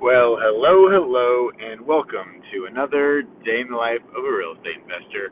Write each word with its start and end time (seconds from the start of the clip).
Well, 0.00 0.40
hello, 0.40 0.88
hello, 0.88 1.52
and 1.60 1.84
welcome 1.84 2.40
to 2.56 2.64
another 2.72 3.20
day 3.44 3.60
in 3.60 3.68
the 3.68 3.76
life 3.76 4.00
of 4.16 4.24
a 4.24 4.32
real 4.32 4.56
estate 4.56 4.80
investor. 4.80 5.28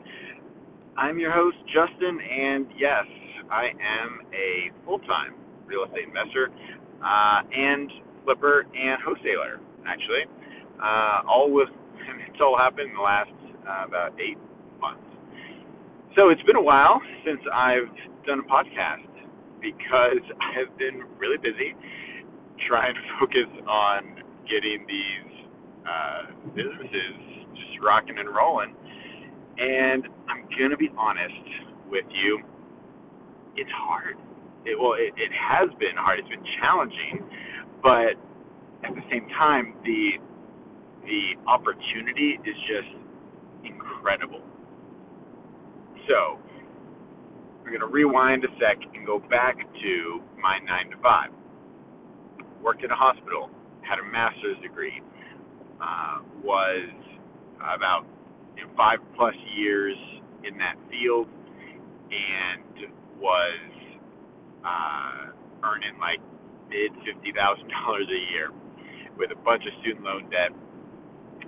I'm 0.93 1.17
your 1.17 1.33
host, 1.33 1.57
Justin, 1.73 2.21
and 2.21 2.69
yes, 2.77 3.01
I 3.49 3.73
am 3.73 4.21
a 4.29 4.69
full 4.85 5.01
time 5.09 5.33
real 5.65 5.89
estate 5.89 6.05
investor 6.05 6.53
uh, 7.01 7.41
and 7.49 7.89
flipper 8.21 8.69
and 8.69 9.01
wholesaler, 9.01 9.57
actually. 9.89 10.29
Uh, 10.77 11.25
all 11.25 11.49
with, 11.49 11.73
it's 12.29 12.37
all 12.37 12.53
happened 12.55 12.93
in 12.93 12.95
the 12.95 13.01
last 13.01 13.33
uh, 13.65 13.89
about 13.89 14.13
eight 14.21 14.37
months. 14.77 15.01
So 16.13 16.29
it's 16.29 16.45
been 16.45 16.61
a 16.61 16.61
while 16.61 17.01
since 17.25 17.41
I've 17.49 17.89
done 18.29 18.45
a 18.45 18.47
podcast 18.47 19.09
because 19.65 20.21
I've 20.53 20.69
been 20.77 21.09
really 21.17 21.41
busy 21.41 21.73
trying 22.69 22.93
to 22.93 23.01
focus 23.17 23.49
on 23.65 24.28
getting 24.49 24.85
these 24.89 25.31
uh, 25.85 26.21
businesses 26.55 27.13
just 27.53 27.79
rocking 27.85 28.17
and 28.17 28.27
rolling. 28.27 28.75
And 29.57 30.03
I'm 30.27 30.49
gonna 30.57 30.77
be 30.77 30.89
honest 30.97 31.33
with 31.89 32.05
you, 32.09 32.41
it's 33.55 33.71
hard. 33.73 34.17
It, 34.65 34.77
well, 34.79 34.93
it, 34.93 35.13
it 35.15 35.31
has 35.31 35.69
been 35.79 35.95
hard. 35.95 36.19
It's 36.19 36.29
been 36.29 36.45
challenging, 36.59 37.23
but 37.83 38.17
at 38.83 38.95
the 38.95 39.03
same 39.11 39.27
time, 39.37 39.75
the 39.83 40.17
the 41.05 41.35
opportunity 41.47 42.39
is 42.45 42.55
just 42.67 42.91
incredible. 43.63 44.41
So 46.07 46.39
we're 47.63 47.71
gonna 47.71 47.91
rewind 47.91 48.43
a 48.43 48.49
sec 48.59 48.77
and 48.93 49.05
go 49.05 49.19
back 49.19 49.57
to 49.57 50.21
my 50.41 50.59
nine 50.65 50.91
to 50.91 50.97
five. 51.01 51.31
Worked 52.61 52.83
in 52.83 52.91
a 52.91 52.95
hospital 52.95 53.49
had 53.89 53.97
a 53.97 54.05
master's 54.05 54.61
degree, 54.61 55.01
uh, 55.81 56.21
was 56.43 56.89
about 57.57 58.05
you 58.55 58.63
know, 58.63 58.69
five 58.77 58.99
plus 59.17 59.33
years 59.57 59.97
in 60.45 60.57
that 60.59 60.75
field, 60.91 61.27
and 62.13 62.93
was 63.17 63.71
uh, 64.63 65.33
earning 65.65 65.97
like 65.99 66.21
mid 66.69 66.93
fifty 67.01 67.33
thousand 67.33 67.67
dollars 67.81 68.05
a 68.07 68.21
year 68.31 68.51
with 69.17 69.31
a 69.31 69.39
bunch 69.41 69.63
of 69.65 69.73
student 69.81 70.05
loan 70.05 70.29
debt, 70.29 70.53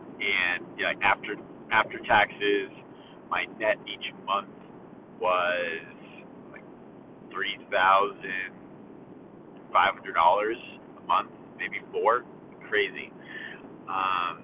and 0.01 0.65
you 0.77 0.83
know, 0.83 0.93
after 1.03 1.35
after 1.71 1.99
taxes, 2.09 2.73
my 3.29 3.45
net 3.59 3.77
each 3.85 4.13
month 4.25 4.49
was 5.21 5.85
like 6.51 6.63
three 7.31 7.57
thousand 7.69 8.57
five 9.71 9.93
hundred 9.93 10.13
dollars 10.13 10.57
a 10.97 11.07
month 11.07 11.29
maybe 11.61 11.85
four. 11.93 12.25
Crazy. 12.69 13.13
Um, 13.89 14.43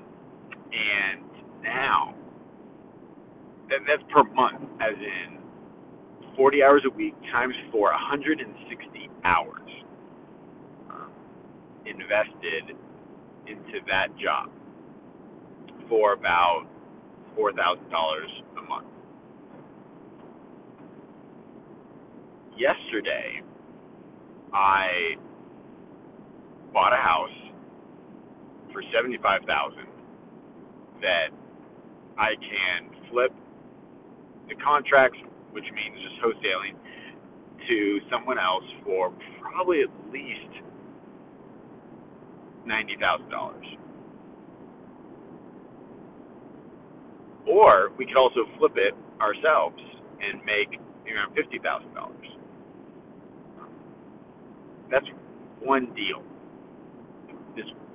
and 0.74 1.24
now, 1.64 2.16
that, 3.70 3.80
that's 3.88 4.04
per 4.14 4.24
month, 4.34 4.62
as 4.82 4.96
in 4.98 5.40
40 6.38 6.64
hours 6.64 6.84
a 6.86 6.96
week 6.96 7.16
times 7.32 7.56
four, 7.72 7.92
160 7.92 9.10
hours 9.26 9.70
um, 10.90 11.12
invested 11.86 12.76
into 13.48 13.80
that 13.88 14.10
job 14.22 14.50
for 15.90 16.14
about 16.14 16.68
$4,000 17.38 17.78
a 18.58 18.62
month. 18.70 18.88
Yesterday, 22.58 23.42
I 24.54 25.16
bought 26.74 26.94
a 26.94 27.02
house 27.02 27.34
for 28.74 28.84
seventy 28.94 29.18
five 29.22 29.42
thousand 29.48 29.88
that 31.02 31.30
I 32.18 32.36
can 32.40 32.90
flip 33.12 33.32
the 34.50 34.56
contracts, 34.64 35.18
which 35.52 35.66
means 35.76 35.98
just 36.02 36.22
wholesaling, 36.24 36.76
to 37.68 38.00
someone 38.12 38.40
else 38.40 38.66
for 38.86 39.14
probably 39.42 39.82
at 39.82 39.92
least 40.12 40.64
ninety 42.66 42.96
thousand 43.00 43.30
dollars. 43.30 43.66
Or 47.48 47.92
we 47.98 48.06
could 48.06 48.18
also 48.18 48.42
flip 48.60 48.74
it 48.76 48.94
ourselves 49.22 49.80
and 50.22 50.42
make 50.46 50.80
around 51.12 51.36
fifty 51.36 51.60
thousand 51.64 51.94
dollars. 51.96 52.28
That's 54.92 55.08
one 55.62 55.88
deal 55.96 56.24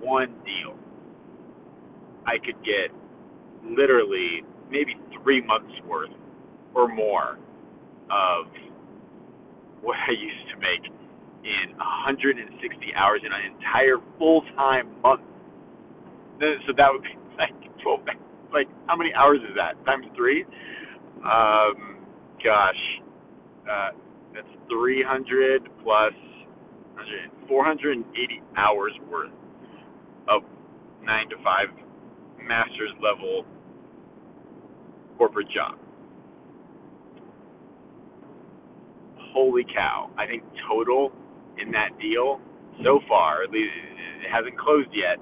one 0.02 0.34
deal, 0.44 0.76
I 2.26 2.38
could 2.44 2.58
get 2.64 2.90
literally 3.64 4.42
maybe 4.70 4.96
three 5.22 5.40
months 5.40 5.72
worth 5.86 6.10
or 6.74 6.88
more 6.88 7.38
of 8.10 8.46
what 9.82 9.96
I 9.96 10.12
used 10.18 10.48
to 10.54 10.56
make 10.58 10.90
in 11.44 11.76
160 11.76 12.94
hours 12.94 13.20
in 13.24 13.32
an 13.32 13.54
entire 13.56 13.96
full 14.18 14.42
time 14.56 15.00
month. 15.02 15.22
So 16.38 16.72
that 16.76 16.88
would 16.92 17.02
be 17.02 17.14
like 17.38 17.54
12, 17.82 18.00
like 18.52 18.68
how 18.86 18.96
many 18.96 19.12
hours 19.14 19.38
is 19.48 19.54
that? 19.56 19.74
Times 19.84 20.06
three? 20.16 20.44
Um, 21.24 21.98
gosh, 22.42 22.82
uh, 23.70 23.90
that's 24.34 24.48
300 24.70 25.62
plus 25.82 26.12
480 27.48 28.42
hours 28.56 28.92
worth 29.10 29.30
of 30.28 30.42
nine 31.02 31.28
to 31.30 31.36
five 31.44 31.68
master's 32.42 32.92
level 33.02 33.44
corporate 35.18 35.48
job. 35.50 35.78
Holy 39.32 39.64
cow. 39.64 40.10
I 40.18 40.26
think 40.26 40.42
total 40.68 41.12
in 41.60 41.70
that 41.72 41.90
deal 42.00 42.40
so 42.84 43.00
far, 43.08 43.42
at 43.42 43.50
least 43.50 43.70
it 44.24 44.30
hasn't 44.30 44.58
closed 44.58 44.88
yet, 44.92 45.18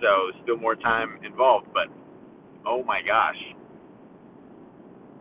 so 0.00 0.32
still 0.42 0.56
more 0.56 0.76
time 0.76 1.18
involved, 1.24 1.66
but 1.72 1.88
oh 2.66 2.82
my 2.84 3.00
gosh. 3.06 3.36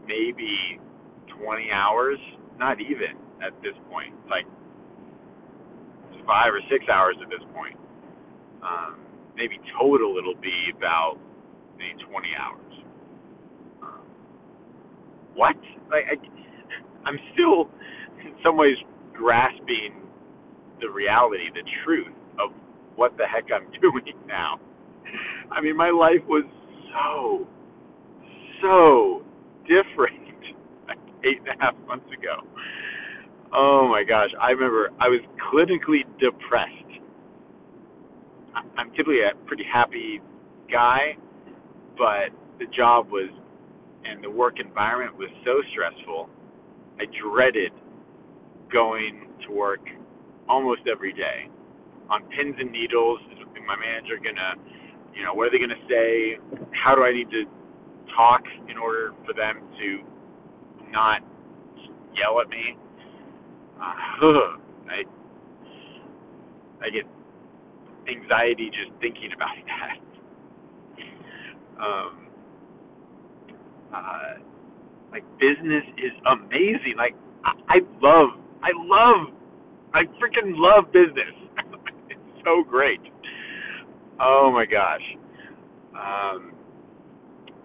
Maybe 0.08 0.80
20 1.40 1.70
hours, 1.72 2.18
not 2.58 2.82
even 2.82 3.18
at 3.46 3.54
this 3.62 3.74
point. 3.90 4.14
Like 4.30 4.46
five 6.26 6.54
or 6.54 6.62
six 6.70 6.86
hours 6.92 7.16
at 7.22 7.30
this 7.30 7.44
point. 7.54 7.78
Um, 8.64 8.96
maybe 9.42 9.60
total 9.80 10.18
it'll 10.18 10.40
be 10.40 10.70
about 10.78 11.18
maybe 11.80 11.98
20 12.06 12.28
hours. 12.38 12.74
What? 15.34 15.56
Like 15.90 16.06
I, 16.06 17.10
I'm 17.10 17.18
still 17.34 17.70
in 18.24 18.34
some 18.46 18.56
ways 18.58 18.78
grasping 19.14 19.98
the 20.80 20.90
reality, 20.90 21.50
the 21.54 21.66
truth 21.84 22.14
of 22.40 22.52
what 22.96 23.18
the 23.18 23.26
heck 23.26 23.46
I'm 23.54 23.66
doing 23.82 24.14
now. 24.28 24.60
I 25.52 25.60
mean, 25.60 25.76
my 25.76 25.90
life 25.90 26.22
was 26.28 26.46
so, 26.94 27.48
so 28.62 29.24
different 29.64 30.22
eight 31.26 31.40
and 31.40 31.48
a 31.60 31.64
half 31.64 31.76
months 31.88 32.08
ago. 32.14 32.46
Oh 33.54 33.88
my 33.90 34.04
gosh, 34.08 34.30
I 34.40 34.52
remember 34.52 34.92
I 35.00 35.08
was 35.10 35.22
clinically 35.52 36.06
depressed 36.20 36.91
I'm 38.78 38.92
typically 38.92 39.22
a 39.22 39.36
pretty 39.46 39.64
happy 39.64 40.22
guy, 40.72 41.18
but 41.98 42.32
the 42.60 42.66
job 42.76 43.08
was 43.10 43.30
and 44.04 44.24
the 44.24 44.30
work 44.30 44.60
environment 44.60 45.16
was 45.18 45.30
so 45.46 45.62
stressful. 45.72 46.30
I 47.00 47.06
dreaded 47.22 47.72
going 48.72 49.28
to 49.48 49.54
work 49.54 49.82
almost 50.50 50.82
every 50.92 51.14
day 51.14 51.50
on 52.10 52.24
pins 52.30 52.56
and 52.60 52.72
needles. 52.72 53.20
Is 53.32 53.38
my 53.68 53.76
manager 53.76 54.18
gonna, 54.18 54.60
you 55.16 55.24
know, 55.24 55.34
what 55.34 55.48
are 55.48 55.52
they 55.52 55.60
gonna 55.60 55.86
say? 55.88 56.38
How 56.72 56.96
do 56.96 57.04
I 57.04 57.14
need 57.14 57.30
to 57.32 57.44
talk 58.16 58.42
in 58.70 58.78
order 58.78 59.14
for 59.26 59.34
them 59.34 59.62
to 59.80 60.92
not 60.92 61.22
yell 62.16 62.42
at 62.42 62.50
me? 62.50 62.76
Uh, 63.80 63.94
I 64.90 65.04
I 66.82 66.90
get 66.90 67.06
anxiety 68.08 68.70
just 68.70 68.92
thinking 69.02 69.32
about 69.36 69.56
that. 69.68 69.98
Um, 71.82 72.28
uh, 73.94 74.34
like 75.12 75.24
business 75.40 75.84
is 75.98 76.12
amazing. 76.30 76.96
Like 76.98 77.16
I, 77.44 77.52
I 77.68 77.80
love, 78.02 78.30
I 78.64 78.72
love, 78.76 79.34
I 79.94 80.04
freaking 80.22 80.54
love 80.56 80.92
business. 80.94 81.36
it's 82.10 82.20
so 82.46 82.64
great. 82.70 83.02
Oh 84.20 84.52
my 84.54 84.66
gosh. 84.66 85.02
Um, 85.96 86.54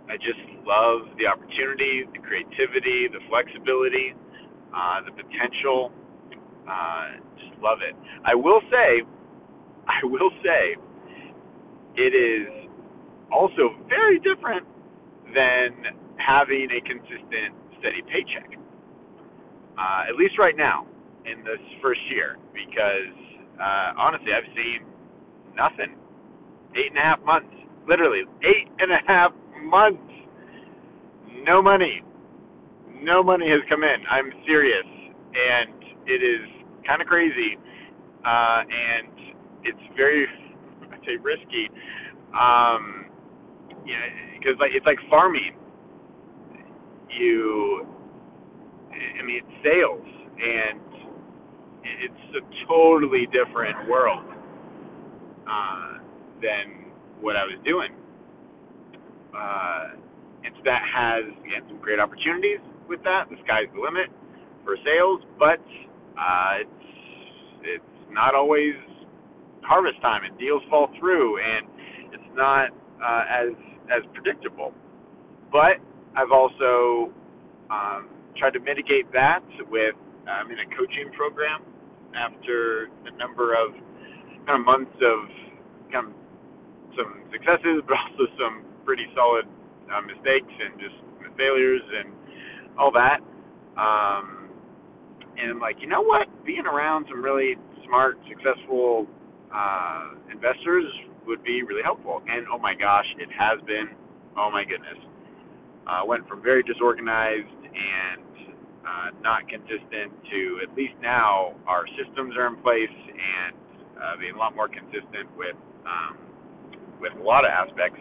I 0.08 0.16
just 0.16 0.40
love 0.66 1.02
the 1.18 1.26
opportunity, 1.26 2.04
the 2.12 2.18
creativity, 2.20 3.08
the 3.10 3.20
flexibility, 3.28 4.14
uh, 4.74 5.02
the 5.04 5.12
potential. 5.12 5.92
Uh, 6.68 7.22
just 7.38 7.60
love 7.62 7.78
it. 7.82 7.94
I 8.24 8.34
will 8.34 8.60
say, 8.70 9.02
I 9.88 10.04
will 10.04 10.30
say, 10.42 10.76
it 11.96 12.12
is 12.14 12.68
also 13.32 13.74
very 13.88 14.18
different 14.20 14.66
than 15.34 15.96
having 16.18 16.68
a 16.70 16.80
consistent, 16.86 17.54
steady 17.78 18.02
paycheck. 18.06 18.58
Uh, 19.78 20.08
at 20.08 20.16
least 20.16 20.38
right 20.38 20.56
now 20.56 20.86
in 21.24 21.44
this 21.44 21.60
first 21.82 22.00
year, 22.10 22.36
because 22.54 23.14
uh, 23.60 23.92
honestly, 23.98 24.32
I've 24.32 24.48
seen 24.54 24.86
nothing. 25.54 25.96
Eight 26.76 26.90
and 26.90 26.98
a 26.98 27.02
half 27.02 27.20
months, 27.24 27.52
literally 27.88 28.22
eight 28.44 28.68
and 28.78 28.92
a 28.92 29.00
half 29.06 29.32
months. 29.64 30.02
No 31.44 31.62
money. 31.62 32.02
No 33.02 33.22
money 33.22 33.48
has 33.48 33.60
come 33.68 33.82
in. 33.82 33.96
I'm 34.10 34.32
serious, 34.46 34.86
and 35.34 35.72
it 36.06 36.22
is 36.22 36.48
kind 36.86 37.00
of 37.02 37.08
crazy, 37.08 37.56
uh, 38.24 38.60
and 38.64 39.35
it's 39.66 39.96
very, 39.96 40.26
I'd 40.92 41.00
say, 41.04 41.16
risky. 41.20 41.68
Um, 42.32 43.06
yeah, 43.86 44.02
because 44.38 44.58
like 44.60 44.70
it's 44.74 44.86
like 44.86 44.98
farming. 45.10 45.56
You, 47.10 47.86
I 48.92 49.22
mean, 49.24 49.40
it's 49.42 49.54
sales, 49.64 50.06
and 50.36 50.80
it's 51.82 52.36
a 52.36 52.66
totally 52.68 53.26
different 53.32 53.88
world 53.88 54.24
uh, 55.48 55.98
than 56.42 56.92
what 57.20 57.36
I 57.36 57.44
was 57.44 57.58
doing. 57.64 57.92
Uh, 59.34 59.96
and 60.44 60.54
so 60.56 60.62
that 60.64 60.82
has 60.84 61.24
again 61.44 61.62
some 61.68 61.80
great 61.80 61.98
opportunities 62.00 62.60
with 62.88 63.02
that. 63.04 63.28
The 63.30 63.36
sky's 63.44 63.66
the 63.74 63.80
limit 63.80 64.10
for 64.64 64.76
sales, 64.84 65.22
but 65.38 65.62
uh, 66.18 66.62
it's 66.62 66.86
it's 67.62 68.12
not 68.12 68.34
always 68.34 68.74
harvest 69.66 70.00
time, 70.00 70.22
and 70.24 70.38
deals 70.38 70.62
fall 70.70 70.88
through, 70.98 71.38
and 71.42 71.66
it's 72.14 72.30
not 72.34 72.70
uh, 73.02 73.24
as 73.28 73.50
as 73.90 74.02
predictable. 74.14 74.72
But 75.50 75.82
I've 76.14 76.32
also 76.32 77.12
um, 77.70 78.08
tried 78.38 78.54
to 78.54 78.60
mitigate 78.60 79.10
that 79.12 79.42
with 79.70 79.94
I'm 80.26 80.50
in 80.50 80.58
a 80.58 80.68
coaching 80.74 81.10
program 81.16 81.62
after 82.14 82.88
a 83.06 83.12
number 83.18 83.54
of 83.54 83.74
kind 84.46 84.58
of 84.58 84.64
months 84.64 84.96
of 85.02 85.18
kind 85.92 86.06
of 86.08 86.14
some 86.96 87.26
successes, 87.30 87.82
but 87.86 87.98
also 87.98 88.30
some 88.38 88.64
pretty 88.84 89.06
solid 89.14 89.46
uh, 89.90 90.02
mistakes 90.02 90.50
and 90.50 90.78
just 90.80 90.96
failures 91.36 91.82
and 91.84 92.14
all 92.78 92.90
that. 92.92 93.20
Um, 93.76 94.48
and 95.36 95.52
I'm 95.52 95.60
like, 95.60 95.76
you 95.80 95.86
know 95.86 96.00
what? 96.00 96.26
Being 96.44 96.64
around 96.64 97.06
some 97.10 97.22
really 97.22 97.56
smart, 97.84 98.16
successful 98.28 99.06
uh, 99.54 100.14
investors 100.30 100.84
would 101.26 101.42
be 101.42 101.62
really 101.62 101.82
helpful. 101.82 102.22
And 102.28 102.46
oh 102.52 102.58
my 102.58 102.74
gosh, 102.74 103.06
it 103.18 103.28
has 103.36 103.60
been. 103.66 103.90
Oh 104.36 104.50
my 104.50 104.64
goodness. 104.64 104.98
Uh, 105.86 106.02
went 106.06 106.26
from 106.28 106.42
very 106.42 106.62
disorganized 106.62 107.46
and 107.46 108.22
uh, 108.86 109.08
not 109.22 109.48
consistent 109.48 110.12
to 110.30 110.60
at 110.62 110.76
least 110.76 110.94
now 111.02 111.54
our 111.66 111.84
systems 111.98 112.34
are 112.36 112.46
in 112.46 112.56
place 112.62 112.90
and 112.90 113.54
uh, 113.98 114.16
being 114.18 114.34
a 114.34 114.38
lot 114.38 114.54
more 114.54 114.68
consistent 114.68 115.26
with 115.36 115.56
um, 115.86 116.18
with 117.00 117.12
a 117.18 117.22
lot 117.22 117.44
of 117.44 117.50
aspects 117.50 118.00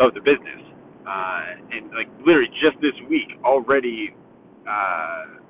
of 0.00 0.14
the 0.14 0.20
business. 0.20 0.60
Uh, 1.06 1.42
and 1.72 1.90
like 1.90 2.08
literally 2.24 2.48
just 2.62 2.80
this 2.80 2.94
week 3.08 3.28
already. 3.44 4.14
Uh, 4.68 5.41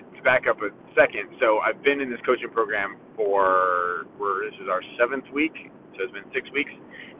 to 0.00 0.22
back 0.22 0.48
up 0.48 0.56
a 0.62 0.70
second, 0.96 1.28
so 1.40 1.58
I've 1.60 1.82
been 1.82 2.00
in 2.00 2.08
this 2.08 2.20
coaching 2.24 2.48
program 2.48 2.96
for 3.16 4.06
where 4.16 4.48
this 4.48 4.56
is 4.62 4.68
our 4.70 4.80
seventh 4.98 5.24
week, 5.34 5.52
so 5.92 6.04
it's 6.04 6.12
been 6.12 6.28
six 6.32 6.48
weeks. 6.52 6.72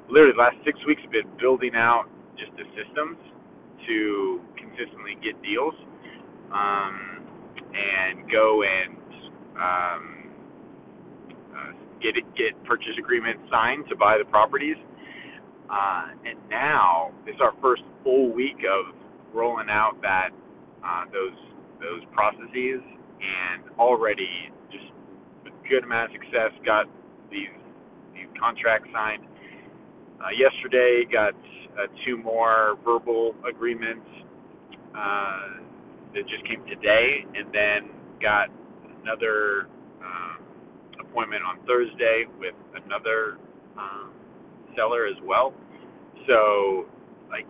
Literally, 0.08 0.32
the 0.32 0.40
last 0.40 0.56
six 0.64 0.78
weeks 0.86 1.02
have 1.02 1.12
been 1.12 1.28
building 1.38 1.76
out 1.76 2.08
just 2.38 2.52
the 2.56 2.64
systems 2.72 3.18
to 3.86 4.40
consistently 4.56 5.20
get 5.20 5.36
deals 5.42 5.74
um, 6.54 7.20
and 7.76 8.30
go 8.30 8.62
and 8.64 8.96
um, 9.56 10.04
uh, 11.52 11.72
get 12.00 12.16
it, 12.16 12.24
get 12.36 12.56
purchase 12.64 12.96
agreements 12.98 13.42
signed 13.50 13.84
to 13.88 13.96
buy 13.96 14.16
the 14.16 14.28
properties. 14.30 14.76
Uh, 15.68 16.12
and 16.24 16.38
now 16.50 17.12
it's 17.26 17.40
our 17.40 17.52
first 17.60 17.82
full 18.04 18.32
week 18.32 18.60
of 18.64 18.94
rolling 19.32 19.68
out 19.70 19.96
that 20.02 20.30
uh, 20.84 21.04
those 21.12 21.36
those 21.82 22.06
processes, 22.14 22.80
and 23.20 23.66
already 23.78 24.50
just 24.70 24.86
good 25.68 25.84
amount 25.84 26.14
of 26.14 26.20
success. 26.20 26.50
Got 26.64 26.86
these 27.30 27.52
these 28.14 28.30
contracts 28.38 28.88
signed 28.92 29.24
uh, 30.20 30.30
yesterday. 30.32 31.04
Got 31.10 31.34
uh, 31.76 31.86
two 32.06 32.16
more 32.16 32.76
verbal 32.84 33.34
agreements 33.48 34.06
uh, 34.96 35.64
that 36.14 36.24
just 36.28 36.46
came 36.46 36.62
today, 36.68 37.24
and 37.34 37.48
then 37.52 37.90
got 38.20 38.48
another 39.02 39.66
um, 40.04 40.38
appointment 41.00 41.42
on 41.42 41.58
Thursday 41.66 42.24
with 42.38 42.54
another 42.84 43.38
um, 43.78 44.12
seller 44.76 45.06
as 45.06 45.16
well. 45.24 45.52
So, 46.28 46.86
like, 47.30 47.46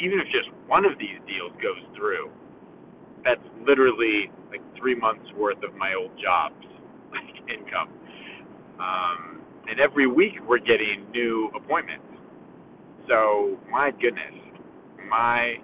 even 0.00 0.18
if 0.20 0.26
just 0.32 0.48
one 0.66 0.84
of 0.84 0.96
these 0.98 1.18
deals 1.26 1.52
goes 1.60 1.82
through, 1.96 2.30
that's 3.24 3.42
literally 3.66 4.30
like 4.50 4.60
three 4.78 4.94
months 4.94 5.24
worth 5.36 5.62
of 5.62 5.74
my 5.76 5.94
old 5.94 6.12
jobs 6.22 6.64
like 7.12 7.36
income. 7.48 7.90
Um, 8.80 9.42
and 9.68 9.80
every 9.80 10.06
week 10.06 10.34
we're 10.48 10.58
getting 10.58 11.06
new 11.12 11.50
appointments. 11.54 12.04
So 13.08 13.58
my 13.70 13.90
goodness, 13.90 14.34
my 15.08 15.54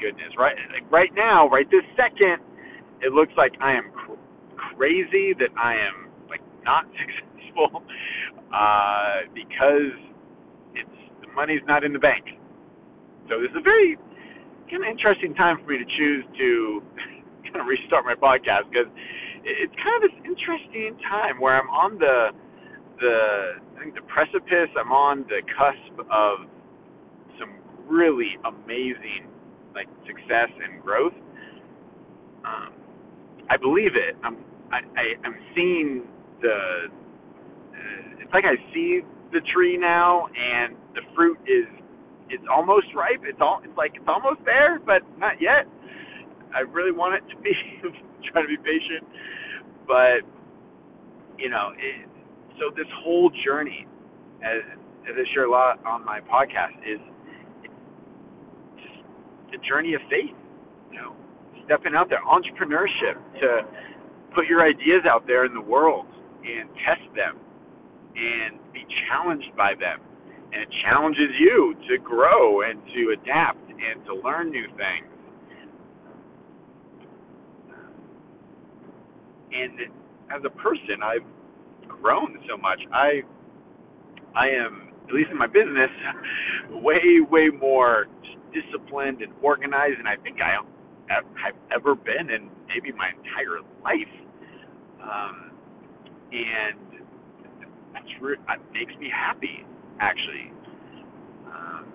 goodness, 0.00 0.32
right 0.38 0.56
like 0.72 0.90
right 0.90 1.10
now, 1.14 1.48
right 1.48 1.66
this 1.70 1.84
second, 1.96 2.42
it 3.00 3.12
looks 3.12 3.32
like 3.36 3.52
I 3.60 3.72
am 3.72 3.90
cr- 3.92 4.20
crazy 4.76 5.34
that 5.38 5.50
I 5.58 5.74
am 5.74 6.10
like 6.28 6.42
not 6.64 6.84
successful 6.98 7.82
uh, 8.54 9.28
because 9.34 9.96
it's 10.74 10.98
the 11.20 11.28
money's 11.34 11.62
not 11.66 11.84
in 11.84 11.92
the 11.92 11.98
bank. 11.98 12.24
So 13.28 13.40
this 13.40 13.50
is 13.50 13.56
a 13.58 13.62
very 13.62 13.98
kind 14.72 14.84
of 14.84 14.88
interesting 14.88 15.36
time 15.36 15.60
for 15.60 15.76
me 15.76 15.78
to 15.78 15.88
choose 16.00 16.24
to 16.40 16.82
kind 17.52 17.60
of 17.60 17.68
restart 17.68 18.08
my 18.08 18.16
podcast 18.16 18.72
because 18.72 18.88
it's 19.44 19.74
kind 19.76 20.00
of 20.00 20.08
this 20.08 20.16
interesting 20.24 20.96
time 21.04 21.36
where 21.36 21.60
I'm 21.60 21.68
on 21.68 22.00
the 22.00 22.32
the 22.96 23.16
I 23.76 23.84
think 23.84 23.94
the 23.94 24.06
precipice. 24.08 24.72
I'm 24.80 24.92
on 24.92 25.28
the 25.28 25.44
cusp 25.52 26.08
of 26.08 26.48
some 27.36 27.60
really 27.84 28.40
amazing 28.48 29.28
like 29.74 29.88
success 30.06 30.48
and 30.48 30.80
growth. 30.80 31.16
Um, 32.48 32.72
I 33.50 33.56
believe 33.60 33.92
it. 33.92 34.16
I'm 34.24 34.40
I, 34.72 34.80
I 34.96 35.04
I'm 35.24 35.36
seeing 35.54 36.08
the. 36.40 36.88
Uh, 36.88 38.22
it's 38.24 38.32
like 38.32 38.44
I 38.48 38.56
see 38.72 39.00
the 39.32 39.40
tree 39.52 39.76
now, 39.76 40.28
and 40.32 40.76
the 40.94 41.02
fruit 41.14 41.38
is 41.44 41.68
it's 42.32 42.48
almost 42.48 42.88
ripe. 42.96 43.22
It's 43.22 43.38
all 43.40 43.60
it's 43.62 43.76
like 43.76 43.92
it's 43.94 44.08
almost 44.08 44.40
there, 44.48 44.80
but 44.80 45.04
not 45.20 45.38
yet. 45.40 45.68
I 46.56 46.64
really 46.64 46.92
want 46.92 47.20
it 47.20 47.24
to 47.30 47.36
be. 47.40 47.52
trying 48.32 48.46
to 48.46 48.54
be 48.54 48.62
patient 48.62 49.02
but 49.86 50.22
you 51.38 51.50
know, 51.50 51.72
it, 51.76 52.08
so 52.58 52.70
this 52.76 52.86
whole 53.02 53.30
journey, 53.44 53.86
as, 54.44 54.62
as 55.08 55.14
I 55.16 55.24
share 55.34 55.44
a 55.44 55.50
lot 55.50 55.84
on 55.84 56.04
my 56.04 56.20
podcast, 56.20 56.76
is 56.86 57.00
just 58.76 58.98
the 59.50 59.58
journey 59.66 59.94
of 59.94 60.00
faith. 60.08 60.36
You 60.92 60.98
know, 61.00 61.12
stepping 61.64 61.94
out 61.96 62.08
there, 62.08 62.20
entrepreneurship, 62.24 63.16
to 63.40 63.62
put 64.34 64.46
your 64.46 64.62
ideas 64.62 65.02
out 65.08 65.26
there 65.26 65.44
in 65.44 65.54
the 65.54 65.60
world 65.60 66.06
and 66.44 66.68
test 66.86 67.04
them 67.16 67.38
and 68.14 68.60
be 68.72 68.84
challenged 69.08 69.56
by 69.56 69.72
them. 69.78 70.00
And 70.52 70.62
it 70.62 70.68
challenges 70.84 71.30
you 71.40 71.74
to 71.88 71.98
grow 71.98 72.62
and 72.62 72.80
to 72.94 73.16
adapt 73.20 73.70
and 73.70 74.04
to 74.06 74.14
learn 74.16 74.50
new 74.50 74.66
things. 74.76 75.08
And 79.52 79.80
as 80.30 80.42
a 80.44 80.50
person, 80.50 81.02
I've 81.02 81.26
grown 81.88 82.38
so 82.48 82.56
much. 82.56 82.80
I 82.92 83.22
I 84.34 84.48
am 84.48 84.88
at 85.08 85.14
least 85.14 85.30
in 85.30 85.38
my 85.38 85.46
business 85.46 85.90
way 86.70 87.20
way 87.30 87.48
more 87.48 88.06
disciplined 88.52 89.22
and 89.22 89.32
organized 89.42 89.98
than 89.98 90.06
I 90.06 90.16
think 90.16 90.38
I 90.40 90.56
have 91.08 91.24
ever 91.74 91.94
been 91.94 92.30
in 92.30 92.48
maybe 92.68 92.92
my 92.96 93.10
entire 93.10 93.60
life. 93.84 94.14
Um, 95.02 95.50
and 96.32 97.04
that's 97.92 98.06
re- 98.20 98.36
that 98.48 98.58
makes 98.72 98.94
me 99.00 99.10
happy 99.12 99.64
actually. 100.00 100.52
Um, 101.46 101.86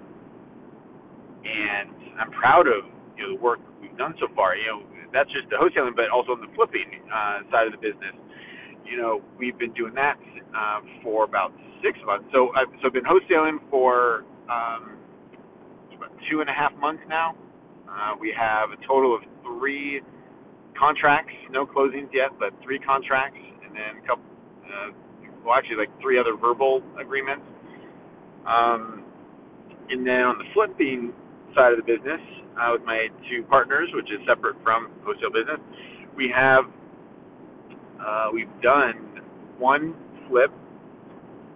and 1.46 1.92
I'm 2.20 2.32
proud 2.32 2.68
of 2.68 2.86
you 3.18 3.24
know 3.24 3.38
the 3.38 3.42
work 3.44 3.60
we've 3.82 3.98
done 3.98 4.16
so 4.20 4.28
far. 4.36 4.56
You 4.56 4.68
know 4.68 4.82
that's 5.14 5.32
just 5.32 5.50
the 5.50 5.58
wholesaling, 5.58 5.96
but 5.96 6.10
also 6.14 6.34
on 6.34 6.42
the 6.42 6.52
flipping 6.56 6.90
uh, 7.12 7.42
side 7.52 7.68
of 7.68 7.74
the 7.74 7.80
business 7.82 8.14
you 8.86 8.98
know, 8.98 9.22
we've 9.40 9.58
been 9.60 9.74
doing 9.74 9.96
that 9.96 10.18
uh, 10.56 10.82
for 11.04 11.26
about 11.26 11.54
six 11.84 11.98
months. 12.06 12.28
So 12.34 12.52
I've 12.56 12.70
so 12.82 12.88
I've 12.88 12.94
been 12.94 13.06
wholesaling 13.06 13.60
for 13.72 14.26
um, 14.52 15.00
about 15.96 16.12
two 16.32 16.42
and 16.42 16.50
a 16.50 16.54
half 16.54 16.74
months 16.80 17.04
now. 17.10 17.36
Uh, 17.90 18.16
we 18.20 18.34
have 18.38 18.72
a 18.72 18.78
total 18.88 19.16
of 19.16 19.22
three 19.44 20.02
contracts, 20.80 21.34
no 21.52 21.66
closings 21.66 22.10
yet, 22.14 22.32
but 22.40 22.52
three 22.64 22.80
contracts, 22.80 23.40
and 23.66 23.76
then 23.76 24.04
a 24.04 24.08
couple, 24.08 24.26
uh, 24.66 24.90
well, 25.46 25.56
actually 25.58 25.78
like 25.78 25.90
three 26.02 26.20
other 26.20 26.36
verbal 26.38 26.84
agreements. 27.00 27.44
Um, 28.48 29.04
and 29.90 30.06
then 30.06 30.22
on 30.22 30.38
the 30.38 30.46
flipping 30.54 31.14
side 31.56 31.74
of 31.74 31.78
the 31.78 31.86
business, 31.86 32.22
uh, 32.60 32.70
with 32.72 32.84
my 32.84 33.08
two 33.30 33.44
partners, 33.44 33.90
which 33.94 34.08
is 34.12 34.20
separate 34.28 34.56
from 34.64 34.90
wholesale 35.04 35.32
business, 35.32 35.60
we 36.16 36.32
have 36.34 36.66
uh, 38.00 38.30
we've 38.34 38.50
done 38.62 39.22
one 39.58 39.94
flip. 40.30 40.52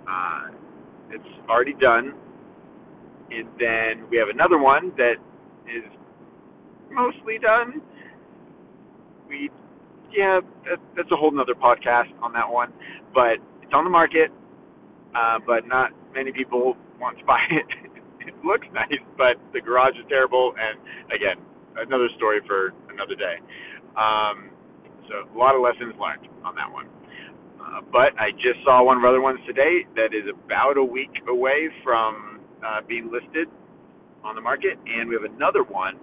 Uh, 0.07 0.47
it's 1.09 1.49
already 1.49 1.73
done, 1.73 2.13
and 3.31 3.47
then 3.59 4.09
we 4.09 4.17
have 4.17 4.29
another 4.29 4.57
one 4.57 4.91
that 4.97 5.15
is 5.67 5.83
mostly 6.91 7.37
done. 7.41 7.81
We, 9.29 9.49
yeah, 10.11 10.39
that, 10.69 10.79
that's 10.95 11.11
a 11.11 11.15
whole 11.15 11.31
nother 11.31 11.55
podcast 11.55 12.11
on 12.21 12.33
that 12.33 12.49
one, 12.49 12.73
but 13.13 13.37
it's 13.61 13.73
on 13.73 13.83
the 13.83 13.89
market, 13.89 14.31
uh, 15.15 15.39
but 15.45 15.67
not 15.67 15.91
many 16.13 16.31
people 16.31 16.75
want 16.99 17.17
to 17.21 17.25
buy 17.25 17.41
it. 17.51 17.65
it 18.27 18.35
looks 18.45 18.67
nice, 18.73 19.01
but 19.17 19.37
the 19.53 19.61
garage 19.61 19.95
is 19.97 20.05
terrible, 20.09 20.53
and 20.59 20.79
again, 21.13 21.37
another 21.77 22.09
story 22.17 22.39
for 22.47 22.73
another 22.89 23.15
day. 23.15 23.39
Um, 23.97 24.51
so 25.09 25.27
a 25.27 25.37
lot 25.37 25.55
of 25.55 25.61
lessons 25.61 25.93
learned 25.99 26.27
on 26.45 26.55
that 26.55 26.71
one. 26.71 26.87
Uh, 27.59 27.81
but 27.91 28.17
I 28.19 28.31
just 28.31 28.63
saw 28.65 28.83
one 28.83 28.97
of 28.97 29.03
other 29.05 29.21
ones 29.21 29.39
today 29.45 29.85
that 29.95 30.13
is 30.13 30.25
about 30.27 30.77
a 30.77 30.83
week 30.83 31.11
away 31.29 31.69
from 31.83 32.41
uh, 32.65 32.81
being 32.87 33.11
listed 33.11 33.47
on 34.23 34.35
the 34.35 34.41
market, 34.41 34.77
and 34.85 35.09
we 35.09 35.15
have 35.15 35.29
another 35.29 35.63
one 35.63 35.95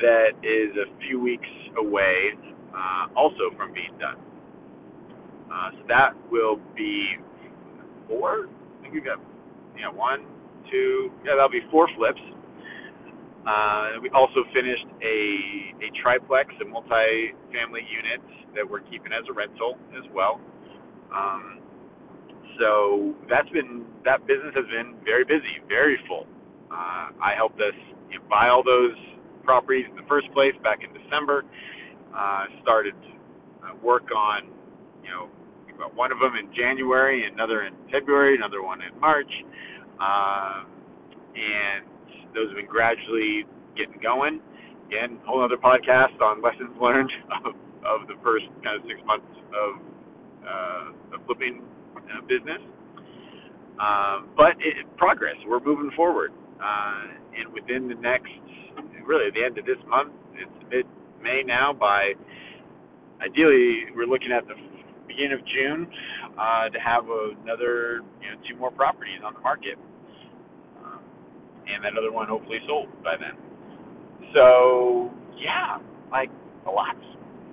that 0.00 0.32
is 0.42 0.74
a 0.76 0.88
few 1.06 1.20
weeks 1.20 1.48
away, 1.78 2.32
uh, 2.74 3.06
also 3.16 3.50
from 3.56 3.72
being 3.72 3.92
done. 3.98 4.16
Uh, 5.52 5.70
so 5.78 5.84
that 5.88 6.10
will 6.30 6.56
be 6.76 7.16
four. 8.08 8.46
I 8.48 8.82
think 8.82 8.94
we've 8.94 9.04
got 9.04 9.20
yeah 9.82 9.90
one, 9.90 10.24
two. 10.70 11.10
Yeah, 11.26 11.34
that'll 11.36 11.50
be 11.50 11.66
four 11.70 11.88
flips 11.98 12.22
uh, 13.46 13.98
we 14.02 14.10
also 14.10 14.44
finished 14.54 14.86
a 15.02 15.18
a 15.82 15.90
triplex, 16.02 16.54
a 16.62 16.64
multi-family 16.64 17.82
unit 17.90 18.22
that 18.54 18.62
we're 18.68 18.86
keeping 18.86 19.10
as 19.10 19.26
a 19.28 19.32
rental 19.32 19.74
as 19.98 20.04
well. 20.14 20.40
Um, 21.10 21.58
so 22.58 23.14
that's 23.28 23.48
been 23.50 23.84
that 24.04 24.26
business 24.26 24.54
has 24.54 24.66
been 24.70 24.94
very 25.04 25.24
busy, 25.24 25.58
very 25.68 25.98
full. 26.06 26.26
Uh, 26.70 27.10
I 27.18 27.34
helped 27.36 27.58
us 27.60 27.74
you 28.10 28.18
know, 28.18 28.24
buy 28.30 28.48
all 28.48 28.62
those 28.62 28.94
properties 29.42 29.86
in 29.90 29.96
the 29.96 30.06
first 30.08 30.30
place 30.32 30.54
back 30.62 30.80
in 30.86 30.94
December. 30.94 31.42
Uh, 32.14 32.46
started 32.62 32.94
uh, 33.66 33.74
work 33.82 34.06
on 34.14 34.46
you 35.02 35.10
know 35.10 35.26
one 35.94 36.12
of 36.12 36.18
them 36.18 36.34
in 36.36 36.54
January, 36.54 37.26
another 37.26 37.62
in 37.62 37.74
February, 37.90 38.36
another 38.36 38.62
one 38.62 38.80
in 38.82 38.98
March, 39.00 39.30
uh, 40.00 40.64
and 41.34 41.86
those 42.34 42.48
have 42.48 42.56
been 42.56 42.66
gradually 42.66 43.44
getting 43.76 44.00
going. 44.02 44.40
Again, 44.88 45.18
whole 45.24 45.42
other 45.42 45.56
podcast 45.56 46.20
on 46.20 46.42
lessons 46.42 46.70
learned 46.80 47.10
of, 47.46 47.54
of 47.84 48.08
the 48.08 48.14
first 48.22 48.44
kind 48.64 48.76
of 48.76 48.82
six 48.88 49.00
months 49.06 49.26
of 49.52 49.70
uh, 50.42 51.16
of 51.16 51.24
flipping 51.26 51.62
uh, 51.96 52.20
business. 52.26 52.60
Um, 53.80 54.28
but 54.36 54.58
it, 54.60 54.84
progress. 54.96 55.36
We're 55.46 55.64
moving 55.64 55.90
forward, 55.96 56.32
uh, 56.60 57.02
and 57.38 57.52
within 57.52 57.88
the 57.88 57.94
next, 57.94 58.30
really, 59.06 59.30
the 59.32 59.44
end 59.44 59.58
of 59.58 59.64
this 59.64 59.80
month, 59.88 60.12
it's 60.34 60.52
mid 60.70 60.86
May 61.22 61.42
now. 61.46 61.72
By 61.72 62.12
ideally, 63.22 63.90
we're 63.94 64.06
looking 64.06 64.30
at 64.30 64.46
the 64.46 64.54
beginning 65.12 65.36
of 65.36 65.44
June 65.44 65.86
uh, 66.40 66.72
to 66.72 66.78
have 66.80 67.04
another, 67.04 68.00
you 68.24 68.28
know, 68.32 68.36
two 68.48 68.56
more 68.56 68.72
properties 68.72 69.20
on 69.24 69.34
the 69.34 69.40
market 69.44 69.76
and 71.66 71.84
that 71.84 71.96
other 71.98 72.12
one 72.12 72.28
hopefully 72.28 72.58
sold 72.66 72.88
by 73.02 73.16
then. 73.16 73.36
So 74.34 75.10
yeah, 75.38 75.78
like 76.10 76.30
a 76.66 76.70
lot's 76.70 76.98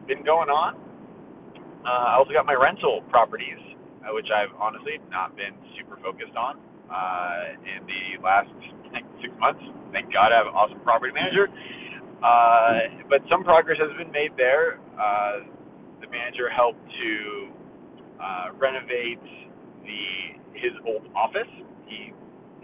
been 0.08 0.24
going 0.24 0.50
on. 0.50 0.76
Uh, 1.86 2.12
I 2.12 2.16
also 2.18 2.34
got 2.34 2.46
my 2.46 2.56
rental 2.56 3.02
properties, 3.10 3.60
uh, 4.04 4.14
which 4.14 4.28
I've 4.34 4.54
honestly 4.60 5.00
not 5.10 5.36
been 5.36 5.56
super 5.78 5.98
focused 6.04 6.36
on 6.36 6.60
uh, 6.92 7.56
in 7.64 7.86
the 7.88 8.24
last 8.24 8.52
like, 8.94 9.06
six 9.22 9.32
months. 9.40 9.62
Thank 9.92 10.12
God 10.14 10.32
I 10.34 10.38
have 10.38 10.48
an 10.48 10.54
awesome 10.56 10.80
property 10.82 11.14
manager. 11.14 11.48
Uh, 12.20 13.08
but 13.10 13.24
some 13.32 13.44
progress 13.44 13.80
has 13.80 13.96
been 13.98 14.12
made 14.12 14.36
there. 14.36 14.80
Uh, 15.00 15.48
the 16.10 16.18
manager 16.18 16.50
helped 16.50 16.82
to 16.82 17.14
uh, 18.22 18.48
renovate 18.58 19.22
the 19.86 20.04
his 20.58 20.74
old 20.86 21.08
office. 21.16 21.50
He 21.88 22.14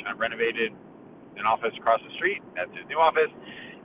kind 0.01 0.13
of 0.13 0.19
renovated 0.19 0.73
an 1.37 1.45
office 1.45 1.73
across 1.79 2.01
the 2.03 2.13
street. 2.17 2.41
That's 2.55 2.71
his 2.75 2.87
new 2.89 2.97
office. 2.99 3.31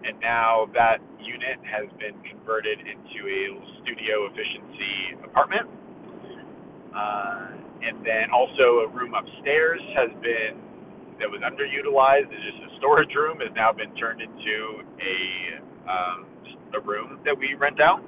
And 0.04 0.18
now 0.20 0.68
that 0.74 0.98
unit 1.20 1.60
has 1.68 1.86
been 2.00 2.16
converted 2.26 2.80
into 2.80 3.20
a 3.28 3.42
studio 3.84 4.26
efficiency 4.32 5.20
apartment. 5.24 5.68
Uh, 6.94 7.58
and 7.82 8.04
then 8.06 8.30
also 8.34 8.86
a 8.86 8.88
room 8.90 9.14
upstairs 9.14 9.80
has 9.96 10.10
been 10.22 10.60
that 11.20 11.28
was 11.30 11.40
underutilized 11.44 12.28
as 12.32 12.42
just 12.48 12.60
a 12.64 12.72
storage 12.78 13.12
room 13.14 13.40
has 13.40 13.52
now 13.56 13.72
been 13.72 13.94
turned 13.96 14.22
into 14.22 14.84
a 15.00 15.16
um, 15.90 16.26
a 16.76 16.80
room 16.80 17.20
that 17.24 17.36
we 17.36 17.54
rent 17.54 17.80
out. 17.80 18.00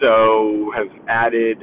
So 0.00 0.72
has 0.74 0.88
added 1.08 1.58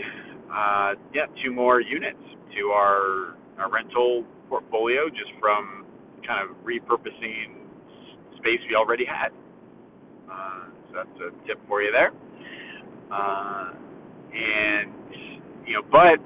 uh, 0.52 0.94
yeah 1.14 1.26
two 1.44 1.52
more 1.54 1.82
units 1.82 2.20
to 2.58 2.68
our, 2.70 3.36
our 3.60 3.72
rental 3.72 4.26
portfolio 4.50 5.10
just 5.10 5.32
from 5.40 5.86
kind 6.26 6.50
of 6.50 6.56
repurposing 6.66 7.66
space 8.38 8.60
we 8.70 8.76
already 8.76 9.06
had. 9.06 9.30
Uh, 10.32 10.66
so 10.90 10.94
that's 10.96 11.20
a 11.22 11.48
tip 11.48 11.60
for 11.68 11.82
you 11.82 11.92
there. 11.92 12.12
Uh, 13.12 13.72
and 14.34 14.94
you 15.66 15.74
know, 15.74 15.82
but 15.92 16.20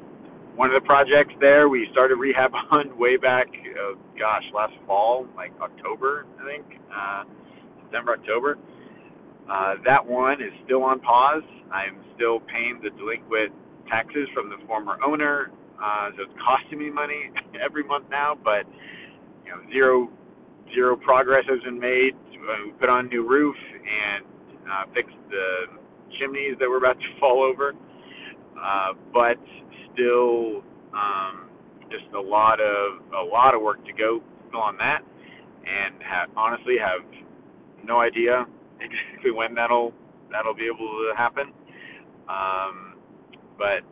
one 0.56 0.70
of 0.70 0.82
the 0.82 0.86
projects 0.86 1.34
there 1.40 1.70
we 1.70 1.88
started 1.92 2.16
rehab 2.16 2.52
on 2.72 2.98
way 2.98 3.18
back, 3.18 3.48
uh, 3.48 3.96
gosh, 4.20 4.44
last 4.54 4.74
fall, 4.86 5.28
like 5.36 5.52
October, 5.62 6.26
I 6.42 6.46
think, 6.46 6.66
uh, 6.94 7.24
September, 7.84 8.14
October. 8.14 8.58
Uh, 9.52 9.76
that 9.84 10.06
one 10.06 10.40
is 10.42 10.54
still 10.64 10.82
on 10.84 11.02
pause. 11.02 11.44
I'm 11.74 12.00
still 12.16 12.40
paying 12.40 12.80
the 12.82 12.90
delinquent 12.92 13.52
taxes 13.90 14.30
from 14.34 14.48
the 14.50 14.56
former 14.66 14.96
owner, 15.06 15.52
uh, 15.76 16.10
so 16.16 16.24
it's 16.24 16.40
costing 16.40 16.80
me 16.80 16.90
money 16.90 17.32
every 17.60 17.84
month 17.84 18.06
now. 18.10 18.34
But 18.42 18.64
you 19.44 19.52
know, 19.52 19.60
zero 19.74 20.10
zero 20.74 20.96
progress 20.96 21.44
has 21.50 21.60
been 21.64 21.80
made. 21.80 22.16
We 22.32 22.72
put 22.80 22.88
on 22.88 23.10
new 23.10 23.28
roof 23.28 23.56
and 23.76 24.24
uh, 24.72 24.84
fixed 24.94 25.20
the 25.30 25.68
chimneys 26.18 26.56
that 26.60 26.70
were 26.70 26.78
about 26.78 26.98
to 27.00 27.08
fall 27.20 27.44
over, 27.44 27.74
uh, 28.56 28.94
but 29.12 29.36
still 29.92 30.64
um, 30.96 31.50
just 31.92 32.08
a 32.16 32.22
lot 32.22 32.62
of 32.62 33.04
a 33.12 33.24
lot 33.28 33.54
of 33.54 33.62
work 33.62 33.84
to 33.86 33.92
go 33.92 34.22
still 34.48 34.62
on 34.62 34.78
that, 34.78 35.00
and 35.68 36.02
have, 36.02 36.30
honestly 36.38 36.76
have 36.80 37.04
no 37.84 38.00
idea 38.00 38.46
exactly 39.22 39.32
when 39.32 39.54
that'll 39.56 39.94
that'll 40.32 40.54
be 40.54 40.66
able 40.66 40.88
to 40.88 41.14
happen. 41.16 41.52
Um, 42.30 42.96
but 43.58 43.84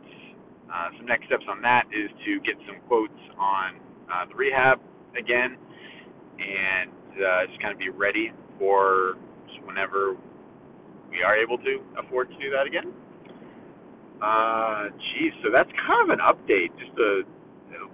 uh, 0.72 0.88
some 0.96 1.06
next 1.06 1.26
steps 1.26 1.44
on 1.48 1.60
that 1.62 1.84
is 1.92 2.10
to 2.24 2.40
get 2.40 2.54
some 2.66 2.80
quotes 2.88 3.12
on 3.38 3.76
uh, 4.12 4.26
the 4.28 4.34
rehab 4.34 4.80
again, 5.18 5.56
and 6.38 6.90
uh, 7.14 7.46
just 7.46 7.60
kind 7.60 7.72
of 7.72 7.78
be 7.78 7.90
ready 7.90 8.32
for 8.58 9.14
whenever 9.64 10.16
we 11.10 11.22
are 11.22 11.36
able 11.36 11.58
to 11.58 11.82
afford 11.98 12.28
to 12.30 12.36
do 12.38 12.50
that 12.50 12.66
again. 12.66 12.92
Uh, 14.22 14.88
geez, 15.12 15.32
so 15.42 15.50
that's 15.52 15.70
kind 15.86 16.10
of 16.10 16.18
an 16.18 16.20
update, 16.20 16.70
just 16.78 16.94
to 16.96 17.22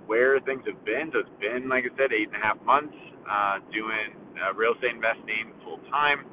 where 0.07 0.39
things 0.41 0.63
have 0.67 0.83
been. 0.85 1.11
So 1.13 1.21
it's 1.21 1.37
been, 1.41 1.69
like 1.69 1.85
I 1.85 1.93
said, 1.99 2.13
eight 2.13 2.29
and 2.33 2.37
a 2.37 2.45
half 2.45 2.59
months 2.63 2.95
uh, 3.29 3.59
doing 3.73 4.15
uh, 4.39 4.55
real 4.55 4.75
estate 4.75 4.95
investing 4.95 5.53
full 5.65 5.79
time. 5.91 6.25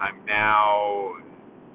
I'm 0.00 0.24
now, 0.26 1.14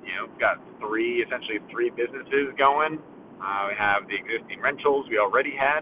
you 0.05 0.13
know, 0.15 0.27
got 0.39 0.57
three, 0.79 1.23
essentially 1.23 1.59
three 1.71 1.91
businesses 1.91 2.53
going. 2.57 2.99
Uh, 3.41 3.67
we 3.69 3.75
have 3.77 4.07
the 4.07 4.15
existing 4.15 4.61
rentals 4.61 5.07
we 5.09 5.19
already 5.19 5.53
had, 5.57 5.81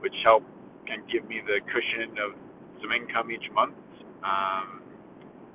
which 0.00 0.14
help 0.24 0.44
can 0.86 1.04
give 1.12 1.28
me 1.28 1.40
the 1.46 1.60
cushion 1.68 2.16
of 2.18 2.32
some 2.82 2.92
income 2.92 3.30
each 3.30 3.46
month 3.54 3.74
um, 4.24 4.82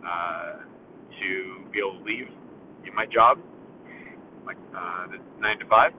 uh, 0.06 0.54
to 1.22 1.30
be 1.72 1.80
able 1.80 2.00
to 2.00 2.06
leave 2.06 2.28
my 2.96 3.06
job, 3.06 3.40
like 4.46 4.58
uh, 4.76 5.08
the 5.08 5.18
nine 5.42 5.60
to 5.60 5.66
five. 5.68 5.92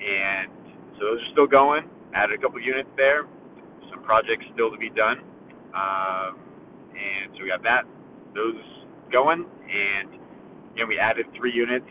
and 0.00 0.50
so 0.98 1.06
those 1.06 1.20
are 1.22 1.32
still 1.32 1.46
going. 1.46 1.84
Added 2.14 2.38
a 2.38 2.42
couple 2.42 2.60
units 2.60 2.90
there. 2.96 3.26
Some 3.90 4.02
projects 4.02 4.44
still 4.54 4.70
to 4.70 4.78
be 4.78 4.90
done, 4.90 5.20
um, 5.74 6.38
and 6.94 7.30
so 7.36 7.42
we 7.44 7.48
got 7.50 7.62
that 7.64 7.84
those 8.34 8.56
going, 9.10 9.44
and 9.44 10.12
you 10.76 10.86
we 10.86 10.98
added 10.98 11.26
three 11.36 11.52
units 11.52 11.88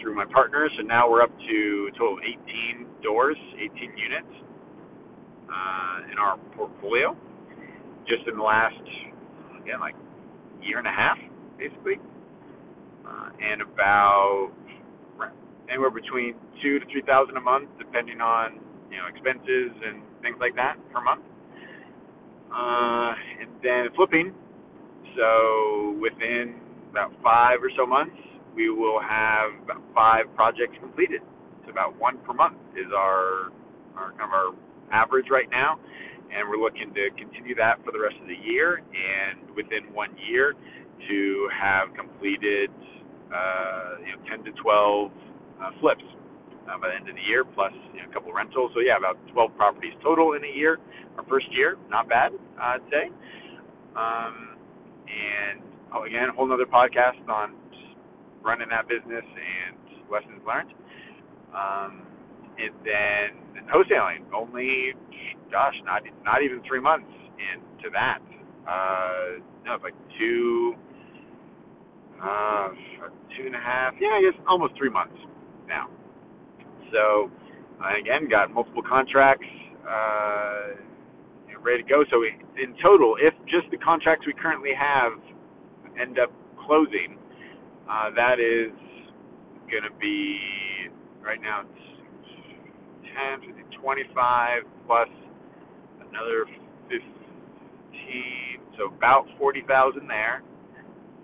through 0.00 0.14
my 0.14 0.24
partner, 0.32 0.68
so 0.76 0.82
now 0.82 1.08
we're 1.08 1.22
up 1.22 1.30
to 1.30 1.90
a 1.92 1.98
total 1.98 2.18
of 2.18 2.24
18 2.24 2.86
doors, 3.02 3.36
18 3.54 3.96
units 3.96 4.34
uh, 5.46 6.10
in 6.10 6.18
our 6.18 6.38
portfolio, 6.56 7.16
just 8.08 8.26
in 8.26 8.36
the 8.36 8.42
last 8.42 8.74
again 9.62 9.80
like 9.80 9.94
year 10.62 10.78
and 10.78 10.86
a 10.86 10.90
half, 10.90 11.18
basically, 11.58 11.96
uh, 13.06 13.28
and 13.40 13.62
about 13.62 14.50
anywhere 15.70 15.90
between 15.90 16.34
two 16.62 16.78
to 16.78 16.86
three 16.90 17.02
thousand 17.06 17.36
a 17.36 17.40
month, 17.40 17.68
depending 17.78 18.20
on 18.20 18.58
you 18.90 18.96
know 18.98 19.06
expenses 19.08 19.70
and 19.86 20.02
things 20.22 20.36
like 20.40 20.54
that 20.56 20.76
per 20.92 21.00
month. 21.00 21.22
Uh, 22.52 23.14
and 23.40 23.48
then 23.62 23.88
flipping, 23.96 24.34
so 25.16 25.96
within 26.00 26.56
about 26.90 27.12
five 27.22 27.62
or 27.62 27.70
so 27.76 27.86
months, 27.86 28.16
we 28.54 28.70
will 28.70 29.00
have 29.00 29.52
about 29.64 29.82
five 29.94 30.26
projects 30.34 30.76
completed. 30.80 31.20
So 31.64 31.70
about 31.70 31.98
one 31.98 32.18
per 32.18 32.32
month 32.32 32.56
is 32.76 32.92
our 32.96 33.50
our 33.96 34.10
kind 34.12 34.28
of 34.28 34.32
our 34.32 34.50
average 34.92 35.26
right 35.30 35.48
now, 35.50 35.78
and 36.32 36.48
we're 36.48 36.60
looking 36.60 36.92
to 36.94 37.10
continue 37.16 37.54
that 37.56 37.84
for 37.84 37.92
the 37.92 38.00
rest 38.00 38.16
of 38.20 38.28
the 38.28 38.36
year. 38.36 38.82
And 38.92 39.54
within 39.56 39.92
one 39.94 40.14
year, 40.28 40.54
to 41.08 41.48
have 41.52 41.94
completed 41.96 42.70
uh, 43.32 44.00
you 44.04 44.12
know 44.12 44.20
10 44.28 44.44
to 44.44 44.52
12 44.60 45.10
uh, 45.62 45.70
flips 45.80 46.04
uh, 46.68 46.78
by 46.78 46.88
the 46.88 46.96
end 46.96 47.08
of 47.08 47.16
the 47.16 47.26
year, 47.28 47.44
plus 47.44 47.72
you 47.94 48.02
know, 48.02 48.08
a 48.10 48.12
couple 48.12 48.30
of 48.30 48.36
rentals. 48.36 48.70
So 48.74 48.80
yeah, 48.80 48.96
about 48.98 49.16
12 49.32 49.56
properties 49.56 49.94
total 50.02 50.34
in 50.34 50.44
a 50.44 50.52
year. 50.52 50.78
Our 51.16 51.24
first 51.24 51.46
year, 51.52 51.76
not 51.90 52.08
bad, 52.08 52.32
I'd 52.60 52.84
say. 52.90 53.10
Um, 53.96 54.51
and 55.12 55.60
oh, 55.94 56.04
again, 56.04 56.28
a 56.28 56.32
whole 56.32 56.50
other 56.52 56.66
podcast 56.66 57.20
on 57.28 57.54
running 58.42 58.68
that 58.70 58.88
business 58.88 59.24
and 59.24 59.76
lessons 60.10 60.40
learned. 60.46 60.72
Um, 61.52 62.02
and 62.58 62.72
then 62.84 63.64
wholesaling, 63.68 64.24
only, 64.34 64.92
gosh, 65.50 65.74
not 65.84 66.02
not 66.24 66.42
even 66.42 66.62
three 66.66 66.80
months 66.80 67.10
into 67.38 67.90
that. 67.92 68.18
Uh, 68.68 69.40
no, 69.64 69.74
it's 69.74 69.84
like 69.84 69.94
two, 70.18 70.74
uh, 72.22 72.68
two 73.36 73.46
and 73.46 73.54
a 73.54 73.58
half. 73.58 73.94
Yeah, 74.00 74.08
I 74.08 74.22
guess 74.22 74.40
almost 74.48 74.74
three 74.76 74.90
months 74.90 75.16
now. 75.66 75.88
So, 76.92 77.30
uh, 77.82 77.98
again, 77.98 78.28
got 78.28 78.52
multiple 78.52 78.82
contracts 78.82 79.46
uh, 79.88 80.76
ready 81.62 81.82
to 81.82 81.88
go. 81.88 82.04
So, 82.10 82.22
in 82.24 82.74
total, 82.82 83.16
if 83.20 83.34
just 83.46 83.70
the 83.70 83.78
contracts 83.78 84.26
we 84.26 84.34
currently 84.34 84.72
have 84.78 85.12
end 86.00 86.18
up 86.18 86.32
closing, 86.66 87.18
uh, 87.88 88.10
that 88.14 88.40
is 88.40 88.72
going 89.70 89.84
to 89.84 89.94
be 90.00 90.38
right 91.24 91.40
now 91.40 91.62
it's 91.62 91.80
10, 93.40 93.80
25 93.80 94.62
plus 94.86 95.08
another 96.08 96.46
15, 96.88 97.00
so 98.76 98.86
about 98.94 99.26
40,000 99.38 100.06
there 100.08 100.42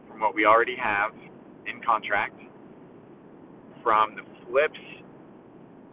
from 0.09 0.21
what 0.21 0.35
we 0.35 0.45
already 0.45 0.77
have 0.77 1.13
in 1.67 1.81
contract. 1.83 2.35
From 3.83 4.17
the 4.17 4.23
flips, 4.47 4.79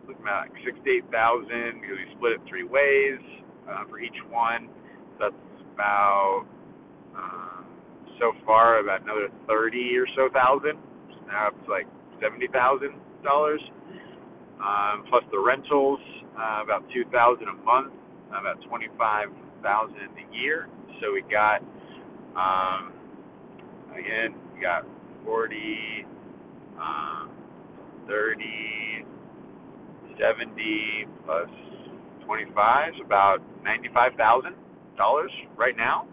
looking 0.08 0.26
six 0.66 0.78
to 0.84 0.90
eight 0.90 1.06
thousand 1.12 1.82
because 1.82 1.98
we 1.98 2.16
split 2.18 2.32
it 2.34 2.42
three 2.50 2.64
ways 2.64 3.20
uh, 3.70 3.84
for 3.90 4.00
each 4.00 4.18
one. 4.30 4.70
So 5.18 5.30
that's 5.30 5.36
about 5.74 6.46
um, 7.16 7.66
so 8.20 8.32
far 8.46 8.80
about 8.80 9.02
another 9.04 9.30
thirty 9.48 9.96
or 9.98 10.08
so 10.16 10.30
thousand. 10.34 10.80
Now 11.28 11.50
it's 11.50 11.70
like 11.70 11.88
seventy 12.22 12.48
thousand 12.48 12.96
dollars. 13.24 13.62
Um, 14.56 15.04
plus 15.10 15.24
the 15.32 15.40
rentals, 15.40 16.00
uh, 16.40 16.64
about 16.64 16.84
two 16.94 17.04
thousand 17.12 17.48
a 17.50 17.54
month, 17.64 17.94
about 18.30 18.62
twenty 18.68 18.88
five 18.98 19.28
thousand 19.62 20.10
a 20.16 20.36
year. 20.36 20.68
So 21.02 21.12
we 21.14 21.24
got 21.30 21.62
um, 22.36 22.94
again 23.92 24.36
we 24.54 24.62
got 24.62 24.86
forty, 25.26 26.06
um, 26.80 27.32
thirty, 28.08 29.04
seventy 30.18 31.06
plus 31.26 31.50
twenty 32.26 32.46
five, 32.54 32.94
so 32.98 33.06
about 33.06 33.38
ninety 33.64 33.90
five 33.94 34.14
thousand 34.18 34.56
dollars 34.98 35.32
right 35.58 35.76
now. 35.78 36.08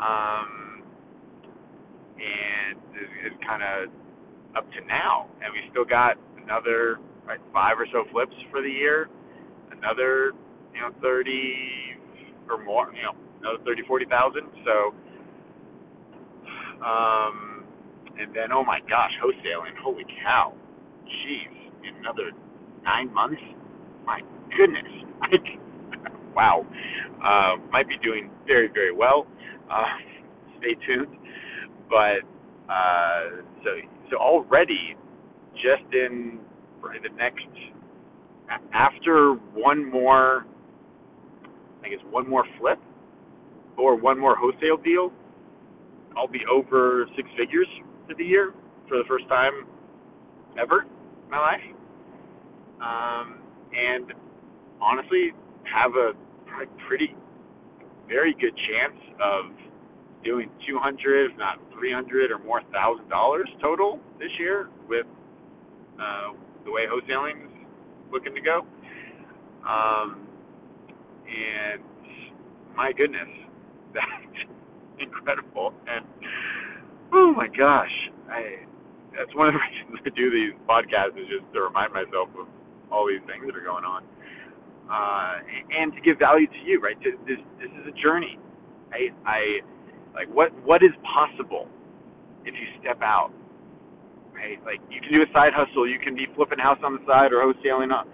Um, 0.00 0.82
and 2.16 2.78
is 3.26 3.32
kind 3.46 3.62
of 3.62 3.90
up 4.56 4.70
to 4.72 4.80
now. 4.86 5.28
And 5.42 5.52
we 5.52 5.60
still 5.70 5.84
got 5.84 6.16
another 6.42 6.98
right, 7.26 7.40
five 7.52 7.78
or 7.78 7.86
so 7.92 8.04
flips 8.12 8.34
for 8.50 8.62
the 8.62 8.68
year, 8.68 9.08
another 9.72 10.32
you 10.74 10.80
know 10.80 10.90
thirty 11.02 11.96
or 12.48 12.62
more, 12.62 12.92
you 12.94 13.02
know 13.02 13.14
another 13.40 13.62
thirty 13.64 13.82
forty 13.86 14.06
thousand. 14.06 14.48
So, 14.64 14.94
um, 16.84 17.64
and 18.18 18.34
then 18.34 18.52
oh 18.52 18.64
my 18.64 18.80
gosh, 18.88 19.12
wholesaling, 19.22 19.76
holy 19.82 20.04
cow, 20.22 20.54
jeez, 21.06 21.52
another 22.00 22.32
nine 22.84 23.12
months, 23.12 23.40
my 24.04 24.20
goodness, 24.56 24.88
wow, 26.34 26.66
uh, 27.24 27.56
might 27.70 27.88
be 27.88 27.96
doing 28.02 28.30
very 28.46 28.68
very 28.68 28.92
well. 28.92 29.26
Uh, 29.70 29.84
stay 30.58 30.74
tuned 30.86 31.16
but 31.90 32.22
uh, 32.72 33.42
so 33.64 33.70
so 34.10 34.16
already 34.16 34.94
just 35.54 35.92
in 35.92 36.38
the 37.02 37.14
next 37.16 37.44
after 38.72 39.34
one 39.54 39.84
more 39.90 40.46
I 41.84 41.88
guess 41.88 41.98
one 42.10 42.28
more 42.28 42.44
flip 42.58 42.78
or 43.76 43.96
one 43.96 44.18
more 44.18 44.36
wholesale 44.36 44.76
deal, 44.82 45.10
I'll 46.16 46.28
be 46.28 46.42
over 46.50 47.06
six 47.16 47.28
figures 47.38 47.66
for 48.06 48.14
the 48.14 48.24
year 48.24 48.52
for 48.88 48.98
the 48.98 49.04
first 49.08 49.26
time 49.28 49.52
ever 50.60 50.82
in 50.82 51.30
my 51.30 51.38
life. 51.38 51.60
Um, 52.82 53.38
and 53.72 54.12
honestly, 54.80 55.32
have 55.64 55.92
a 55.92 56.12
pretty, 56.88 57.14
very 58.08 58.34
good 58.34 58.56
chance 58.56 58.98
of 59.22 59.52
doing 60.24 60.50
200, 60.68 61.30
if 61.30 61.38
not 61.38 61.58
300 61.78 62.30
or 62.30 62.38
more 62.38 62.60
thousand 62.72 63.08
dollars 63.08 63.48
total 63.60 63.98
this 64.18 64.30
year 64.38 64.68
with 64.88 65.06
uh, 66.00 66.32
the 66.64 66.70
way 66.70 66.82
wholesaling 66.84 67.44
is 67.44 67.52
looking 68.12 68.34
to 68.34 68.40
go. 68.40 68.60
Um, 69.66 70.26
and 71.26 71.82
my 72.76 72.92
goodness, 72.92 73.28
that's 73.94 74.50
incredible. 74.98 75.72
And 75.86 76.04
oh 77.12 77.32
my 77.36 77.48
gosh, 77.48 77.92
I 78.28 78.66
that's 79.16 79.34
one 79.34 79.48
of 79.48 79.54
the 79.54 79.60
reasons 79.66 80.00
I 80.06 80.10
do 80.16 80.30
these 80.30 80.54
podcasts 80.68 81.18
is 81.18 81.28
just 81.28 81.46
to 81.54 81.60
remind 81.62 81.92
myself 81.92 82.28
of 82.38 82.46
all 82.90 83.06
these 83.06 83.22
things 83.26 83.44
that 83.46 83.56
are 83.56 83.64
going 83.64 83.84
on. 83.84 84.02
Uh, 84.90 85.38
and 85.70 85.94
to 85.94 86.00
give 86.02 86.18
value 86.18 86.46
to 86.50 86.60
you, 86.66 86.80
right? 86.82 86.98
This 86.98 87.14
this 87.24 87.70
is 87.70 87.86
a 87.86 87.94
journey. 88.02 88.38
Right? 88.90 89.14
I 89.24 89.62
like 90.14 90.26
what 90.34 90.50
what 90.66 90.82
is 90.82 90.90
possible 91.06 91.68
if 92.44 92.54
you 92.54 92.66
step 92.82 92.98
out? 93.00 93.30
Right? 94.34 94.58
Like 94.66 94.82
you 94.90 95.00
can 95.00 95.12
do 95.12 95.22
a 95.22 95.30
side 95.32 95.54
hustle, 95.54 95.86
you 95.86 95.98
can 96.02 96.14
be 96.14 96.26
flipping 96.34 96.58
house 96.58 96.78
on 96.82 96.94
the 96.98 97.04
side 97.06 97.30
or 97.30 97.46
wholesaling 97.46 97.94
on, 97.94 98.08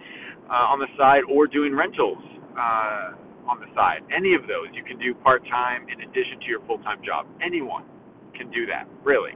uh, 0.50 0.72
on 0.72 0.78
the 0.78 0.90
side 0.98 1.24
or 1.32 1.46
doing 1.46 1.74
rentals 1.74 2.20
uh, 2.58 3.16
on 3.48 3.56
the 3.56 3.70
side. 3.74 4.04
Any 4.14 4.34
of 4.34 4.42
those 4.42 4.68
you 4.76 4.84
can 4.84 4.98
do 4.98 5.14
part 5.14 5.48
time 5.48 5.88
in 5.88 6.04
addition 6.04 6.40
to 6.40 6.46
your 6.46 6.60
full 6.66 6.78
time 6.84 7.00
job. 7.00 7.24
Anyone 7.40 7.84
can 8.36 8.50
do 8.50 8.66
that, 8.66 8.84
really. 9.02 9.32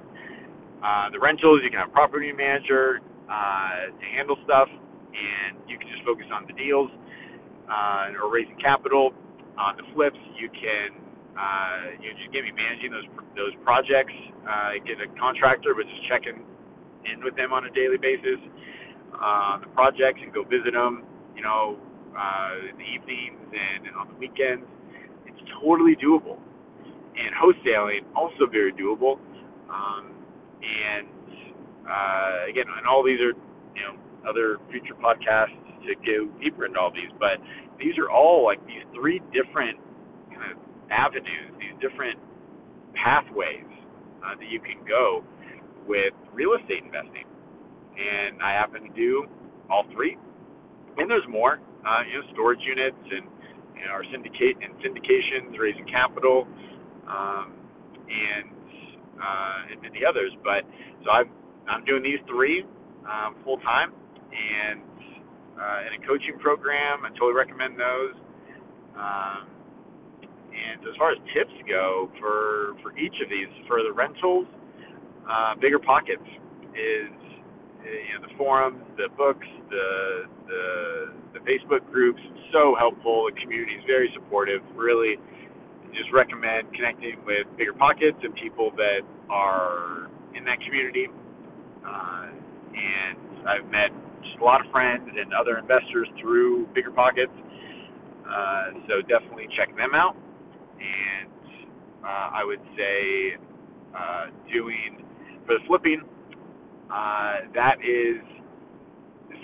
Uh, 0.85 1.09
the 1.09 1.21
rentals, 1.21 1.61
you 1.65 1.71
can 1.71 1.81
have 1.81 1.93
property 1.93 2.33
manager 2.33 3.01
uh, 3.29 3.89
to 3.97 4.07
handle 4.17 4.37
stuff, 4.45 4.69
and 4.69 5.57
you 5.69 5.79
can 5.79 5.89
just 5.89 6.05
focus 6.05 6.27
on 6.33 6.45
the 6.45 6.53
deals 6.53 6.91
uh, 7.71 8.23
or 8.23 8.33
raising 8.33 8.59
capital. 8.59 9.15
On 9.59 9.77
the 9.77 9.85
flips, 9.95 10.19
you 10.41 10.49
can 10.51 10.97
uh, 11.37 11.95
you 12.01 12.11
know, 12.11 12.17
just 12.19 12.33
get 12.33 12.43
me 12.45 12.53
managing 12.53 12.91
those 12.91 13.07
those 13.37 13.55
projects. 13.63 14.15
Uh, 14.45 14.83
get 14.85 14.99
a 14.99 15.09
contractor, 15.21 15.75
but 15.77 15.87
just 15.87 16.03
checking 16.09 16.43
in 17.07 17.23
with 17.23 17.37
them 17.37 17.53
on 17.53 17.65
a 17.65 17.73
daily 17.73 17.99
basis. 18.01 18.41
Uh, 19.15 19.61
the 19.61 19.71
projects 19.77 20.21
and 20.23 20.33
go 20.33 20.43
visit 20.45 20.73
them. 20.75 21.05
You 21.37 21.43
know, 21.43 21.79
uh, 22.17 22.71
in 22.71 22.77
the 22.77 22.85
evenings 22.85 23.39
and, 23.53 23.87
and 23.87 23.95
on 23.97 24.09
the 24.09 24.19
weekends. 24.19 24.67
It's 25.27 25.41
totally 25.63 25.95
doable. 25.97 26.39
And 27.15 27.31
wholesaling 27.37 28.07
also 28.17 28.47
very 28.51 28.73
doable. 28.73 29.19
Um, 29.71 30.11
and 30.63 31.07
uh, 31.87 32.51
again, 32.51 32.67
and 32.67 32.87
all 32.87 33.05
these 33.05 33.21
are 33.21 33.35
you 33.77 33.83
know 33.87 33.95
other 34.29 34.59
future 34.71 34.95
podcasts 34.95 35.70
to 35.87 35.95
go 36.05 36.29
deeper 36.41 36.67
into 36.67 36.79
all 36.79 36.91
these, 36.91 37.11
but 37.19 37.39
these 37.79 37.97
are 37.99 38.11
all 38.11 38.45
like 38.45 38.61
these 38.67 38.85
three 38.95 39.21
different 39.33 39.79
kind 40.31 40.53
of 40.53 40.59
avenues, 40.91 41.53
these 41.59 41.75
different 41.81 42.19
pathways 42.95 43.69
uh, 44.25 44.35
that 44.37 44.49
you 44.51 44.61
can 44.61 44.85
go 44.87 45.25
with 45.87 46.13
real 46.33 46.55
estate 46.61 46.85
investing. 46.85 47.25
And 47.97 48.43
I 48.43 48.53
happen 48.53 48.83
to 48.85 48.93
do 48.95 49.27
all 49.71 49.85
three. 49.93 50.17
And 50.99 51.09
there's 51.09 51.27
more, 51.29 51.61
uh, 51.87 52.03
you 52.05 52.21
know, 52.21 52.27
storage 52.33 52.61
units 52.61 52.99
and, 53.11 53.27
and 53.81 53.89
our 53.91 54.05
syndicate 54.13 54.59
and 54.61 54.75
syndications, 54.83 55.59
raising 55.59 55.87
capital, 55.87 56.47
um, 57.09 57.55
and 58.11 58.51
uh, 59.21 59.71
and 59.71 59.83
many 59.83 60.01
others. 60.05 60.33
But 60.43 60.65
so 61.05 61.11
I'm 61.11 61.31
I'm 61.69 61.85
doing 61.85 62.03
these 62.03 62.21
three 62.27 62.65
um, 63.07 63.37
full 63.45 63.59
time, 63.59 63.93
and 64.33 64.83
uh, 65.61 65.87
in 65.87 66.03
a 66.03 66.07
coaching 66.07 66.39
program. 66.41 67.05
I 67.05 67.11
totally 67.11 67.35
recommend 67.37 67.77
those. 67.77 68.17
Um, 68.97 69.47
and 70.51 70.81
as 70.83 70.97
far 70.99 71.13
as 71.13 71.19
tips 71.37 71.55
go 71.69 72.11
for 72.19 72.75
for 72.83 72.97
each 72.99 73.15
of 73.23 73.29
these, 73.29 73.49
for 73.69 73.83
the 73.83 73.93
rentals, 73.93 74.47
uh, 75.29 75.55
BiggerPockets 75.61 76.27
is 76.75 77.13
you 77.85 78.13
know 78.17 78.27
the 78.27 78.35
forums, 78.37 78.83
the 78.97 79.09
books, 79.17 79.47
the 79.71 80.25
the 80.49 80.65
the 81.35 81.41
Facebook 81.47 81.85
groups, 81.93 82.21
so 82.53 82.75
helpful. 82.79 83.29
The 83.33 83.41
community 83.41 83.75
is 83.75 83.85
very 83.87 84.11
supportive. 84.15 84.61
Really, 84.75 85.17
just 85.93 86.11
recommend 86.13 86.73
connecting 86.75 87.23
with 87.25 87.47
BiggerPockets 87.55 88.25
and 88.25 88.35
people 88.35 88.73
that 88.77 89.01
are 89.29 90.11
in 90.35 90.45
that 90.45 90.61
community. 90.65 91.07
Uh, 91.87 92.27
and 92.75 93.49
I've 93.49 93.71
met 93.71 93.91
just 94.23 94.39
a 94.41 94.45
lot 94.45 94.65
of 94.65 94.71
friends 94.73 95.09
and 95.09 95.33
other 95.35 95.59
investors 95.59 96.09
through 96.21 96.67
BiggerPockets. 96.77 97.35
Uh, 98.25 98.79
so 98.87 99.03
definitely 99.09 99.49
check 99.57 99.69
them 99.77 99.95
out. 99.95 100.15
And 100.79 101.31
uh, 102.05 102.31
I 102.37 102.45
would 102.45 102.63
say 102.77 103.37
uh, 103.97 104.27
doing 104.53 105.05
for 105.47 105.55
the 105.55 105.65
flipping, 105.67 106.03
uh, 106.91 107.51
that 107.55 107.77
is 107.83 108.23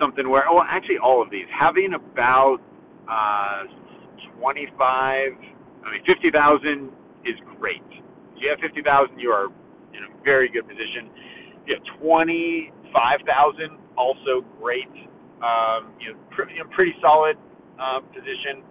something 0.01 0.29
where, 0.29 0.45
oh, 0.49 0.63
actually, 0.69 0.99
all 1.03 1.23
of 1.23 1.31
these 1.31 1.47
having 1.51 1.95
about 1.95 2.59
uh, 3.11 3.65
25, 4.39 4.71
I 4.77 5.91
mean, 5.91 6.03
50,000 6.07 6.91
is 7.25 7.35
great. 7.59 7.83
If 8.37 8.43
you 8.43 8.51
have 8.51 8.61
50,000, 8.61 9.19
you 9.19 9.31
are 9.31 9.47
in 9.95 10.03
a 10.05 10.23
very 10.25 10.51
good 10.51 10.69
position. 10.69 11.11
If 11.63 11.69
you 11.69 11.75
have 11.75 11.85
25,000, 12.01 13.79
also 13.99 14.45
great. 14.61 14.93
Um, 15.43 15.93
you 16.01 16.13
know, 16.13 16.17
pretty, 16.33 16.55
you 16.57 16.65
know, 16.65 16.71
pretty 16.73 16.95
solid 17.03 17.37
uh, 17.77 18.01
position 18.13 18.65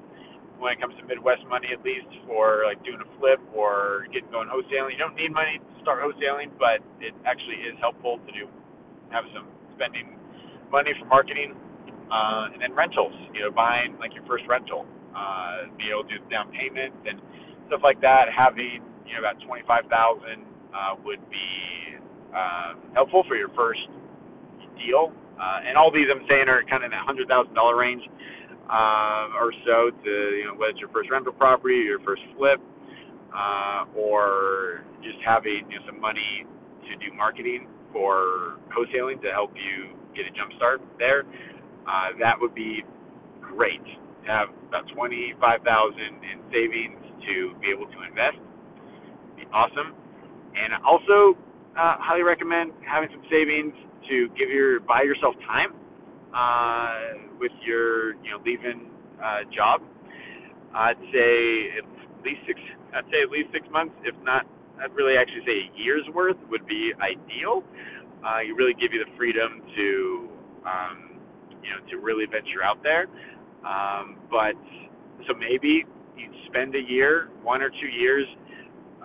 when 0.57 0.73
it 0.73 0.79
comes 0.79 0.95
to 0.97 1.03
Midwest 1.05 1.43
money, 1.49 1.69
at 1.73 1.83
least 1.83 2.09
for 2.25 2.63
like 2.65 2.81
doing 2.85 3.01
a 3.03 3.09
flip 3.19 3.41
or 3.53 4.07
getting 4.13 4.29
going 4.31 4.47
wholesaling. 4.49 4.95
You 4.95 5.01
don't 5.01 5.15
need 5.15 5.33
money 5.33 5.59
to 5.59 5.73
start 5.81 6.01
wholesaling, 6.01 6.55
but 6.57 6.81
it 7.03 7.13
actually 7.27 7.61
is 7.67 7.75
helpful 7.81 8.17
to 8.25 8.31
do 8.31 8.47
have 9.11 9.25
some 9.35 9.47
spending 9.75 10.17
money 10.71 10.91
for 10.99 11.05
marketing, 11.05 11.53
uh, 12.09 12.53
and 12.53 12.61
then 12.61 12.73
rentals. 12.73 13.13
You 13.33 13.45
know, 13.47 13.51
buying 13.51 13.97
like 13.99 14.13
your 14.15 14.25
first 14.25 14.45
rental, 14.49 14.85
uh, 15.15 15.69
be 15.77 15.91
able 15.91 16.07
to 16.07 16.17
do 16.17 16.23
the 16.23 16.29
down 16.31 16.49
payment 16.51 16.95
and 17.05 17.21
stuff 17.67 17.81
like 17.83 18.01
that. 18.01 18.31
Having 18.31 18.81
you 19.05 19.13
know 19.13 19.21
about 19.21 19.38
twenty 19.45 19.63
five 19.67 19.85
thousand 19.91 20.47
uh, 20.73 20.95
would 21.03 21.21
be 21.29 21.99
uh, 22.33 22.73
helpful 22.95 23.23
for 23.27 23.35
your 23.35 23.49
first 23.53 23.85
deal. 24.77 25.11
Uh, 25.39 25.67
and 25.67 25.77
all 25.77 25.91
these 25.91 26.07
I'm 26.11 26.23
saying 26.29 26.47
are 26.47 26.63
kind 26.69 26.83
of 26.83 26.89
in 26.89 26.95
that 26.95 27.05
hundred 27.05 27.27
thousand 27.27 27.53
dollar 27.55 27.75
range 27.75 28.03
uh, 28.69 29.35
or 29.39 29.51
so 29.65 29.91
to 29.91 30.11
you 30.39 30.45
know 30.47 30.55
whether 30.55 30.71
it's 30.71 30.79
your 30.79 30.89
first 30.89 31.09
rental 31.11 31.33
property, 31.33 31.75
your 31.85 31.99
first 32.01 32.21
flip, 32.38 32.59
uh, 33.35 33.85
or 33.95 34.85
just 35.03 35.17
having 35.25 35.67
you 35.69 35.79
know, 35.79 35.85
some 35.88 35.99
money 35.99 36.45
to 36.88 36.91
do 36.97 37.13
marketing 37.15 37.67
for 37.91 38.59
wholesaling 38.71 39.21
to 39.21 39.31
help 39.31 39.51
you 39.55 39.95
get 40.15 40.25
a 40.25 40.31
jump 40.38 40.51
start 40.57 40.81
there. 40.99 41.23
Uh, 41.88 42.15
that 42.19 42.35
would 42.39 42.55
be 42.55 42.83
great. 43.41 43.83
To 44.25 44.27
have 44.31 44.49
about 44.69 44.88
twenty 44.95 45.33
five 45.39 45.61
thousand 45.61 46.23
in 46.25 46.41
savings 46.51 46.99
to 47.27 47.53
be 47.61 47.69
able 47.69 47.85
to 47.91 47.99
invest. 48.07 48.39
Be 49.35 49.45
awesome. 49.53 49.93
And 50.55 50.73
also 50.88 51.38
uh, 51.77 51.95
highly 51.99 52.23
recommend 52.23 52.71
having 52.88 53.09
some 53.11 53.23
savings 53.29 53.73
to 54.09 54.29
give 54.38 54.49
your 54.49 54.79
buy 54.81 55.03
yourself 55.03 55.35
time 55.47 55.73
uh, 56.33 57.19
with 57.39 57.51
your 57.65 58.15
you 58.23 58.31
know 58.31 58.39
leaving 58.45 58.89
uh, 59.23 59.43
job. 59.55 59.81
I'd 60.73 60.99
say 61.13 61.79
at 61.79 61.85
least 62.23 62.41
six. 62.47 62.59
I'd 62.93 63.05
say 63.11 63.23
at 63.23 63.29
least 63.31 63.49
six 63.53 63.67
months, 63.71 63.95
if 64.03 64.15
not. 64.23 64.45
I'd 64.79 64.93
really 64.93 65.15
actually 65.15 65.43
say 65.45 65.71
a 65.71 65.79
year's 65.79 66.03
worth 66.13 66.38
would 66.49 66.67
be 66.67 66.91
ideal. 66.99 67.63
Uh, 68.25 68.39
you 68.39 68.55
really 68.55 68.73
give 68.73 68.91
you 68.91 68.99
the 69.03 69.11
freedom 69.17 69.61
to 69.75 70.29
um, 70.67 70.97
you 71.63 71.69
know 71.71 71.79
to 71.91 71.97
really 71.97 72.25
venture 72.25 72.63
out 72.63 72.81
there. 72.83 73.07
Um, 73.65 74.17
but 74.29 74.55
so 75.27 75.33
maybe 75.33 75.85
you 76.17 76.27
spend 76.47 76.75
a 76.75 76.81
year, 76.81 77.29
one 77.41 77.61
or 77.61 77.69
two 77.69 77.91
years, 77.91 78.25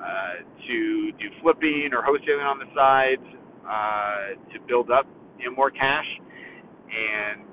uh, 0.00 0.42
to 0.66 1.12
do 1.20 1.28
flipping 1.42 1.90
or 1.92 2.02
wholesaling 2.02 2.44
on 2.44 2.58
the 2.58 2.68
side, 2.74 3.20
uh, 3.68 4.34
to 4.52 4.60
build 4.66 4.90
up 4.90 5.06
you 5.38 5.50
know, 5.50 5.56
more 5.56 5.70
cash, 5.70 6.06
and 6.90 7.44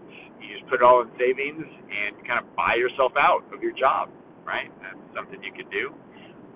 you 0.42 0.58
just 0.58 0.70
put 0.70 0.82
it 0.82 0.84
all 0.84 1.02
in 1.02 1.10
savings 1.20 1.66
and 1.66 2.16
kind 2.28 2.40
of 2.40 2.48
buy 2.56 2.76
yourself 2.76 3.14
out 3.20 3.44
of 3.54 3.62
your 3.62 3.74
job, 3.74 4.10
right? 4.46 4.72
That's 4.82 5.00
something 5.16 5.42
you 5.44 5.52
could 5.54 5.70
do. 5.72 5.94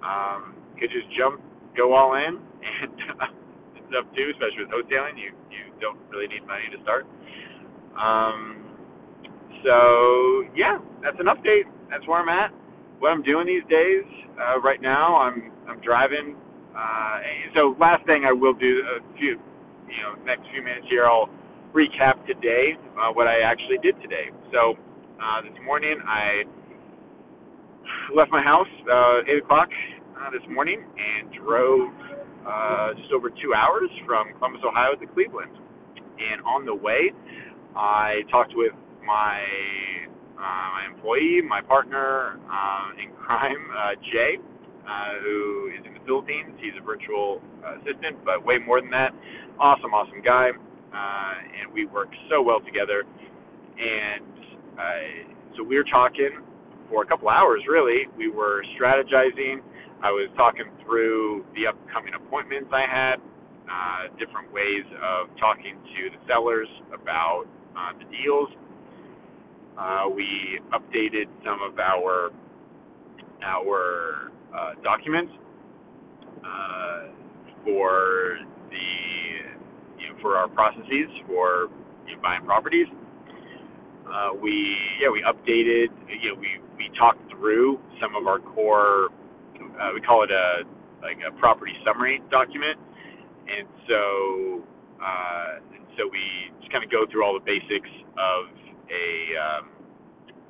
Um, 0.04 0.56
you 0.76 0.88
could 0.88 0.94
just 0.94 1.08
jump, 1.18 1.42
go 1.78 1.94
all 1.94 2.16
in, 2.16 2.40
and 2.84 2.92
stuff 3.92 4.06
too, 4.16 4.32
especially 4.34 4.66
with 4.66 4.72
wholesaling. 4.74 5.20
You 5.20 5.36
you 5.52 5.72
don't 5.80 6.00
really 6.10 6.28
need 6.28 6.48
money 6.48 6.72
to 6.72 6.80
start. 6.84 7.06
Um, 8.00 8.64
so 9.64 10.46
yeah, 10.56 10.80
that's 11.04 11.18
an 11.20 11.28
update. 11.28 11.68
That's 11.90 12.08
where 12.08 12.20
I'm 12.22 12.30
at. 12.30 12.52
What 13.00 13.12
I'm 13.12 13.24
doing 13.24 13.48
these 13.48 13.66
days. 13.70 14.06
Uh, 14.40 14.60
right 14.62 14.82
now, 14.82 15.18
I'm 15.18 15.52
I'm 15.72 15.80
driving. 15.82 16.36
Uh, 16.76 17.20
so 17.56 17.76
last 17.80 18.06
thing 18.06 18.24
I 18.28 18.32
will 18.32 18.54
do 18.54 18.84
a 18.84 19.18
few 19.18 19.40
you 19.88 20.02
know 20.04 20.16
next 20.26 20.44
few 20.52 20.62
minutes 20.64 20.88
here, 20.90 21.06
I'll 21.06 21.30
recap 21.74 22.26
today 22.28 22.76
uh, 23.00 23.12
what 23.14 23.28
I 23.28 23.40
actually 23.44 23.80
did 23.82 23.96
today. 24.02 24.32
So 24.52 24.76
uh, 25.20 25.42
this 25.42 25.56
morning 25.64 25.96
I 26.08 26.44
left 28.16 28.32
my 28.32 28.44
house 28.44 28.68
uh, 28.92 29.32
eight 29.32 29.44
o'clock 29.44 29.70
uh, 30.20 30.30
this 30.32 30.44
morning 30.50 30.84
and 30.84 31.32
drove 31.34 31.92
uh, 32.48 32.94
just 32.96 33.12
over 33.14 33.30
two 33.30 33.54
hours 33.56 33.90
from 34.06 34.34
Columbus, 34.38 34.62
Ohio 34.68 34.96
to 35.00 35.08
Cleveland. 35.08 35.56
And 35.96 36.42
on 36.46 36.66
the 36.66 36.76
way, 36.76 37.12
I 37.76 38.22
talked 38.30 38.54
with 38.56 38.74
my 39.06 39.40
uh, 40.38 40.68
my 40.74 40.84
employee, 40.94 41.42
my 41.48 41.62
partner 41.62 42.40
uh, 42.50 43.02
in 43.02 43.14
crime, 43.16 43.62
uh, 43.78 43.94
Jay, 44.12 44.38
uh, 44.88 45.20
who 45.24 45.72
is 45.78 45.86
in 45.86 45.94
the 45.94 46.04
Philippines. 46.06 46.54
He's 46.60 46.76
a 46.80 46.84
virtual 46.84 47.42
uh, 47.66 47.78
assistant, 47.82 48.24
but 48.26 48.46
way 48.46 48.58
more 48.58 48.82
than 48.82 48.92
that. 48.92 49.12
Awesome, 49.60 49.94
awesome 49.94 50.22
guy. 50.22 50.50
Uh, 50.92 51.34
and 51.62 51.72
we 51.74 51.86
work 51.86 52.10
so 52.30 52.42
well 52.42 52.60
together. 52.60 53.04
And 53.80 54.34
uh, 54.76 55.58
so 55.58 55.64
we 55.64 55.78
were 55.78 55.88
talking 55.88 56.44
for 56.90 57.04
a 57.04 57.08
couple 57.08 57.30
hours, 57.30 57.62
really. 57.70 58.08
We 58.18 58.30
were 58.30 58.64
strategizing. 58.76 59.64
I 60.04 60.10
was 60.10 60.30
talking 60.36 60.66
through 60.84 61.46
the 61.56 61.68
upcoming 61.68 62.14
appointments 62.14 62.70
I 62.74 62.86
had, 62.90 63.16
uh, 63.70 64.12
different 64.18 64.52
ways 64.52 64.84
of 64.98 65.30
talking 65.40 65.78
to 65.78 66.02
the 66.10 66.20
sellers 66.28 66.68
about 66.90 67.46
uh, 67.78 67.94
the 67.98 68.06
deals. 68.10 68.50
Uh, 69.78 70.10
we 70.10 70.60
updated 70.74 71.30
some 71.46 71.62
of 71.62 71.80
our 71.80 72.32
our 73.44 74.32
uh, 74.56 74.74
documents 74.84 75.32
uh, 76.46 77.00
for 77.64 78.38
the 78.70 78.88
you 80.02 80.10
know, 80.10 80.16
for 80.22 80.38
our 80.38 80.48
processes 80.50 81.10
for 81.28 81.70
you 82.08 82.16
know, 82.16 82.22
buying 82.22 82.44
properties. 82.46 82.88
Uh, 84.08 84.34
we 84.42 84.76
yeah 85.02 85.10
we 85.10 85.24
updated 85.24 85.88
you 86.22 86.34
know 86.34 86.40
we 86.40 86.60
we 86.78 86.90
talked 86.98 87.22
through 87.32 87.80
some 88.02 88.16
of 88.16 88.28
our 88.28 88.40
core 88.40 89.10
uh, 89.80 89.92
we 89.94 90.02
call 90.02 90.24
it 90.24 90.32
a 90.32 90.64
like 91.02 91.18
a 91.28 91.32
property 91.40 91.74
summary 91.86 92.22
document 92.32 92.78
and 93.48 93.68
so 93.88 94.64
uh, 95.02 95.76
and 95.76 95.86
so 95.98 96.10
we 96.12 96.22
just 96.60 96.72
kind 96.72 96.84
of 96.84 96.92
go 96.92 97.06
through 97.12 97.24
all 97.26 97.34
the 97.34 97.46
basics 97.46 97.90
of 98.20 98.42
a 98.92 99.08
um, 99.40 99.66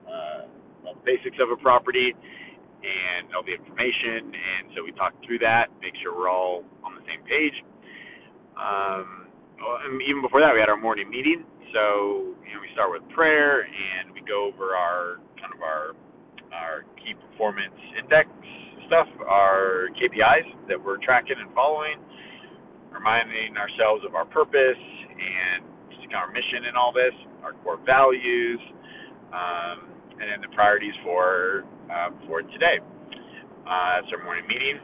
uh, 0.08 0.42
well, 0.84 0.96
basics 1.06 1.38
of 1.42 1.52
a 1.52 1.58
property 1.62 2.14
and 2.82 3.34
all 3.34 3.46
the 3.46 3.54
information. 3.54 4.34
And 4.34 4.74
so 4.76 4.84
we 4.84 4.91
talked 4.94 5.22
through 5.26 5.39
that, 5.46 5.70
make 5.82 5.94
sure 6.02 6.13
we're 6.13 6.30
all 6.30 6.65
on 6.84 6.98
the 6.98 7.06
same 7.06 7.22
page. 7.26 7.56
Um, 8.58 9.30
and 9.62 10.02
even 10.04 10.22
before 10.22 10.41
that, 10.41 10.54
we 10.54 10.60
had 10.60 10.70
our 10.70 10.80
morning 10.80 11.10
meeting. 11.10 11.46
so 11.74 12.34
you 12.44 12.54
know 12.54 12.62
we 12.62 12.70
start 12.74 12.91
with 12.91 13.06
prayer 13.13 13.63
and 13.63 14.12
we 14.12 14.22
go 14.26 14.50
over 14.50 14.76
our 14.76 15.22
kind 15.39 15.54
of 15.54 15.62
our 15.62 15.94
our 16.52 16.84
key 17.00 17.15
performance 17.15 17.78
index 17.96 18.28
stuff, 18.88 19.08
our 19.24 19.88
KPIs 19.96 20.67
that 20.67 20.76
we're 20.76 21.00
tracking 21.00 21.39
and 21.39 21.48
following, 21.56 21.96
reminding 22.91 23.56
ourselves 23.56 24.04
of 24.04 24.15
our 24.15 24.26
purpose 24.26 24.84
and 25.15 25.63
our 26.13 26.28
mission 26.32 26.67
in 26.67 26.76
all 26.76 26.91
this, 26.91 27.15
our 27.44 27.54
core 27.63 27.80
values, 27.86 28.60
um, 29.32 29.88
and 30.20 30.28
then 30.28 30.39
the 30.44 30.52
priorities 30.54 30.94
for 31.04 31.63
uh, 31.92 32.10
for 32.28 32.42
today. 32.42 32.80
Uh, 33.68 34.02
that's 34.02 34.08
our 34.16 34.24
morning 34.24 34.48
meeting, 34.48 34.80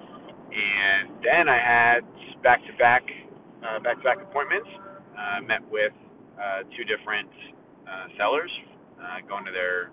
and 0.52 1.10
then 1.24 1.50
I 1.50 1.58
had 1.58 2.02
back 2.44 2.60
to 2.68 2.74
back 2.78 3.04
back 3.84 3.98
to 3.98 4.04
back 4.04 4.18
appointments. 4.22 4.70
Uh, 5.18 5.42
met 5.42 5.66
with 5.72 5.94
uh, 6.38 6.62
two 6.78 6.84
different 6.86 7.30
uh, 7.90 8.06
sellers, 8.18 8.52
uh, 9.02 9.26
going 9.28 9.46
to 9.46 9.52
their 9.52 9.90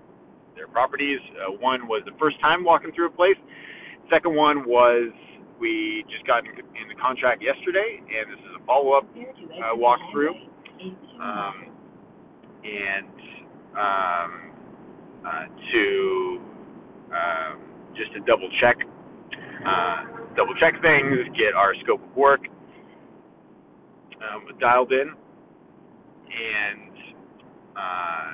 their 0.55 0.68
properties. 0.68 1.18
Uh, 1.40 1.53
one 1.59 1.88
was 1.88 2.03
the 2.05 2.12
first 2.18 2.38
time 2.40 2.64
walking 2.64 2.92
through 2.94 3.09
a 3.09 3.11
place. 3.11 3.37
Second 4.11 4.37
one 4.37 4.68
was 4.68 5.11
we 5.59 6.05
just 6.11 6.27
got 6.27 6.44
in, 6.44 6.53
in 6.53 6.88
the 6.88 6.94
contract 7.00 7.42
yesterday, 7.42 8.00
and 8.00 8.31
this 8.31 8.38
is 8.38 8.53
a 8.61 8.66
follow 8.66 8.92
up 8.92 9.07
uh, 9.16 9.74
walkthrough. 9.74 10.37
Um, 11.20 11.72
and 12.64 13.16
um, 13.72 14.31
uh, 15.24 15.46
to 15.72 16.40
um, 17.12 17.60
just 17.96 18.12
to 18.14 18.20
double 18.20 18.48
check, 18.60 18.76
uh, 19.66 20.04
double 20.36 20.54
check 20.60 20.74
things, 20.82 21.28
get 21.36 21.54
our 21.54 21.74
scope 21.82 22.02
of 22.02 22.16
work 22.16 22.40
um, 24.22 24.46
dialed 24.60 24.92
in, 24.92 25.10
and 26.14 26.92
uh, 27.76 28.32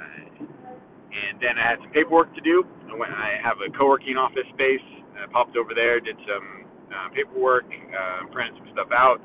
and 1.11 1.41
then 1.41 1.59
I 1.59 1.71
had 1.71 1.79
some 1.83 1.91
paperwork 1.93 2.35
to 2.35 2.41
do. 2.41 2.65
I 2.91 2.95
went. 2.97 3.13
I 3.13 3.39
have 3.43 3.59
a 3.67 3.71
co-working 3.77 4.17
office 4.17 4.47
space. 4.55 4.85
I 5.19 5.27
popped 5.31 5.57
over 5.57 5.75
there, 5.75 6.01
did 6.01 6.17
some 6.27 6.67
uh, 6.89 7.09
paperwork, 7.15 7.67
uh, 7.67 8.27
printed 8.33 8.57
some 8.59 8.69
stuff 8.73 8.89
out, 8.93 9.21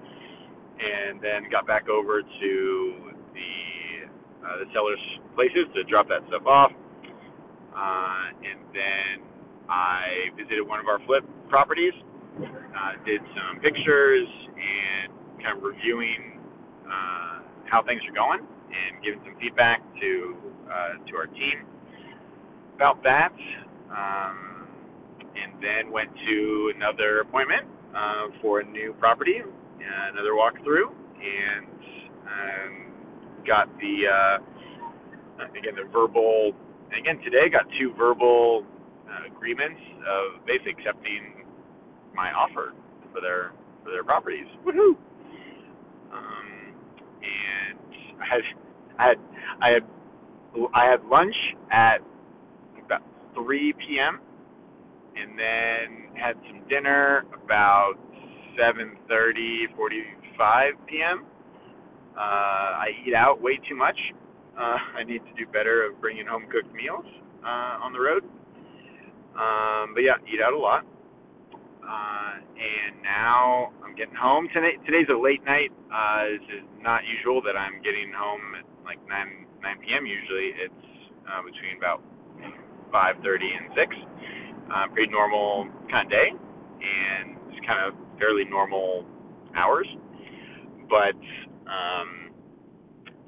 and 0.79 1.21
then 1.21 1.49
got 1.51 1.67
back 1.67 1.89
over 1.89 2.21
to 2.21 2.51
the 3.34 3.53
uh, 4.45 4.58
the 4.60 4.67
sellers' 4.73 4.99
places 5.36 5.65
to 5.75 5.84
drop 5.86 6.08
that 6.10 6.21
stuff 6.27 6.45
off. 6.45 6.71
Uh, 7.75 8.25
and 8.39 8.60
then 8.73 9.25
I 9.69 10.30
visited 10.38 10.67
one 10.67 10.80
of 10.80 10.88
our 10.88 10.99
flip 11.06 11.23
properties, 11.49 11.93
uh, 12.38 12.93
did 13.06 13.21
some 13.36 13.62
pictures, 13.62 14.28
and 14.56 15.13
kind 15.43 15.58
of 15.58 15.63
reviewing 15.63 16.39
uh, 16.86 17.41
how 17.65 17.84
things 17.86 18.01
are 18.08 18.13
going 18.13 18.39
and 18.41 19.04
giving 19.04 19.21
some 19.25 19.36
feedback 19.39 19.82
to 20.01 20.36
uh, 20.69 21.06
to 21.10 21.17
our 21.17 21.28
team 21.28 21.65
about 22.75 23.01
that. 23.04 23.34
Um, 23.89 24.67
and 25.36 25.62
then 25.62 25.91
went 25.91 26.10
to 26.28 26.71
another 26.75 27.19
appointment 27.19 27.67
uh, 27.95 28.28
for 28.41 28.62
a 28.62 28.65
new 28.65 28.93
property, 28.99 29.41
uh, 29.41 30.12
another 30.12 30.32
walkthrough, 30.32 30.89
and 31.19 31.67
um, 32.23 32.91
got 33.45 33.67
the 33.80 33.95
uh, 34.08 35.47
again 35.58 35.75
the 35.75 35.89
verbal. 35.91 36.54
And 36.91 36.99
again 36.99 37.17
today 37.23 37.49
got 37.49 37.65
two 37.80 37.93
verbal 37.97 38.65
uh, 39.15 39.34
agreements 39.34 39.80
of 40.08 40.45
basically 40.45 40.73
accepting 40.78 41.45
my 42.13 42.32
offer 42.32 42.73
for 43.13 43.21
their 43.21 43.51
for 43.84 43.91
their 43.91 44.04
properties. 44.04 44.47
Woohoo! 44.65 44.95
Um, 46.12 46.75
and 47.23 47.80
I 48.21 48.25
had 48.28 48.41
I 48.99 49.08
had 49.08 49.17
I 49.62 49.69
had 49.69 49.84
I 50.73 50.86
had 50.91 51.06
lunch 51.06 51.36
at 51.71 51.97
about 52.86 53.01
3 53.36 53.73
p.m. 53.73 54.19
and 55.17 55.38
then 55.38 56.15
had 56.15 56.36
some 56.47 56.67
dinner 56.69 57.25
about 57.43 57.95
7:30, 58.60 59.75
45 59.75 60.73
p.m. 60.88 61.25
Uh, 62.15 62.19
I 62.19 62.88
eat 63.06 63.13
out 63.13 63.41
way 63.41 63.60
too 63.67 63.75
much. 63.75 63.97
Uh, 64.58 64.78
I 64.97 65.04
need 65.04 65.19
to 65.19 65.34
do 65.45 65.51
better 65.51 65.86
of 65.86 65.99
bringing 66.01 66.25
home 66.25 66.45
cooked 66.51 66.73
meals 66.73 67.06
uh, 67.43 67.84
on 67.84 67.93
the 67.93 67.99
road. 67.99 68.23
Um, 69.36 69.93
but 69.93 70.02
yeah, 70.02 70.17
eat 70.28 70.41
out 70.41 70.54
a 70.54 70.58
lot. 70.58 70.86
Uh, 71.84 72.41
and 72.41 73.04
now 73.04 73.71
I'm 73.84 73.95
getting 73.95 74.15
home. 74.15 74.48
Today, 74.54 74.78
today's 74.86 75.08
a 75.13 75.17
late 75.17 75.43
night. 75.45 75.69
Uh, 75.93 76.34
this 76.39 76.62
is 76.62 76.65
not 76.82 77.02
usual 77.06 77.41
that 77.43 77.56
I'm 77.56 77.82
getting 77.84 78.12
home 78.15 78.41
at 78.58 78.65
like 78.86 79.00
9 79.08 79.45
9 79.62 79.78
p.m. 79.86 80.06
Usually 80.06 80.54
it's 80.58 80.86
uh, 81.30 81.41
between 81.45 81.78
about 81.78 82.02
5:30 82.93 83.21
and 83.21 83.65
6. 83.76 83.95
Uh, 84.74 84.88
pretty 84.93 85.12
normal 85.12 85.67
kind 85.91 86.08
of 86.08 86.12
day, 86.12 86.30
and 86.34 87.38
it's 87.54 87.62
kind 87.67 87.86
of 87.86 87.93
fairly 88.17 88.45
normal 88.45 89.06
hours. 89.56 89.88
But 90.89 91.17
um, 91.69 92.32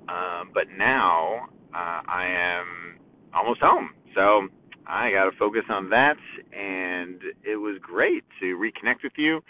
um, 0.10 0.52
but 0.54 0.66
now 0.78 1.48
uh, 1.74 2.02
I 2.10 2.26
am 2.28 3.00
almost 3.34 3.62
home, 3.62 3.92
so 4.16 4.48
I 4.88 5.12
got 5.12 5.30
to 5.30 5.38
focus 5.38 5.64
on 5.70 5.90
that. 5.90 6.18
And 6.54 7.22
it 7.44 7.58
was 7.58 7.78
great 7.82 8.24
to 8.40 8.58
reconnect 8.58 9.04
with 9.04 9.14
you 9.18 9.42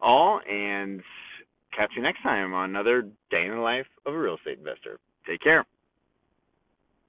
all 0.00 0.40
and 0.48 1.02
catch 1.76 1.92
you 1.96 2.02
next 2.02 2.22
time 2.22 2.54
on 2.54 2.70
another 2.70 3.02
day 3.30 3.44
in 3.44 3.50
the 3.50 3.60
life 3.60 3.86
of 4.06 4.14
a 4.14 4.18
real 4.18 4.36
estate 4.36 4.58
investor. 4.58 4.98
Take 5.26 5.40
care. 5.40 5.66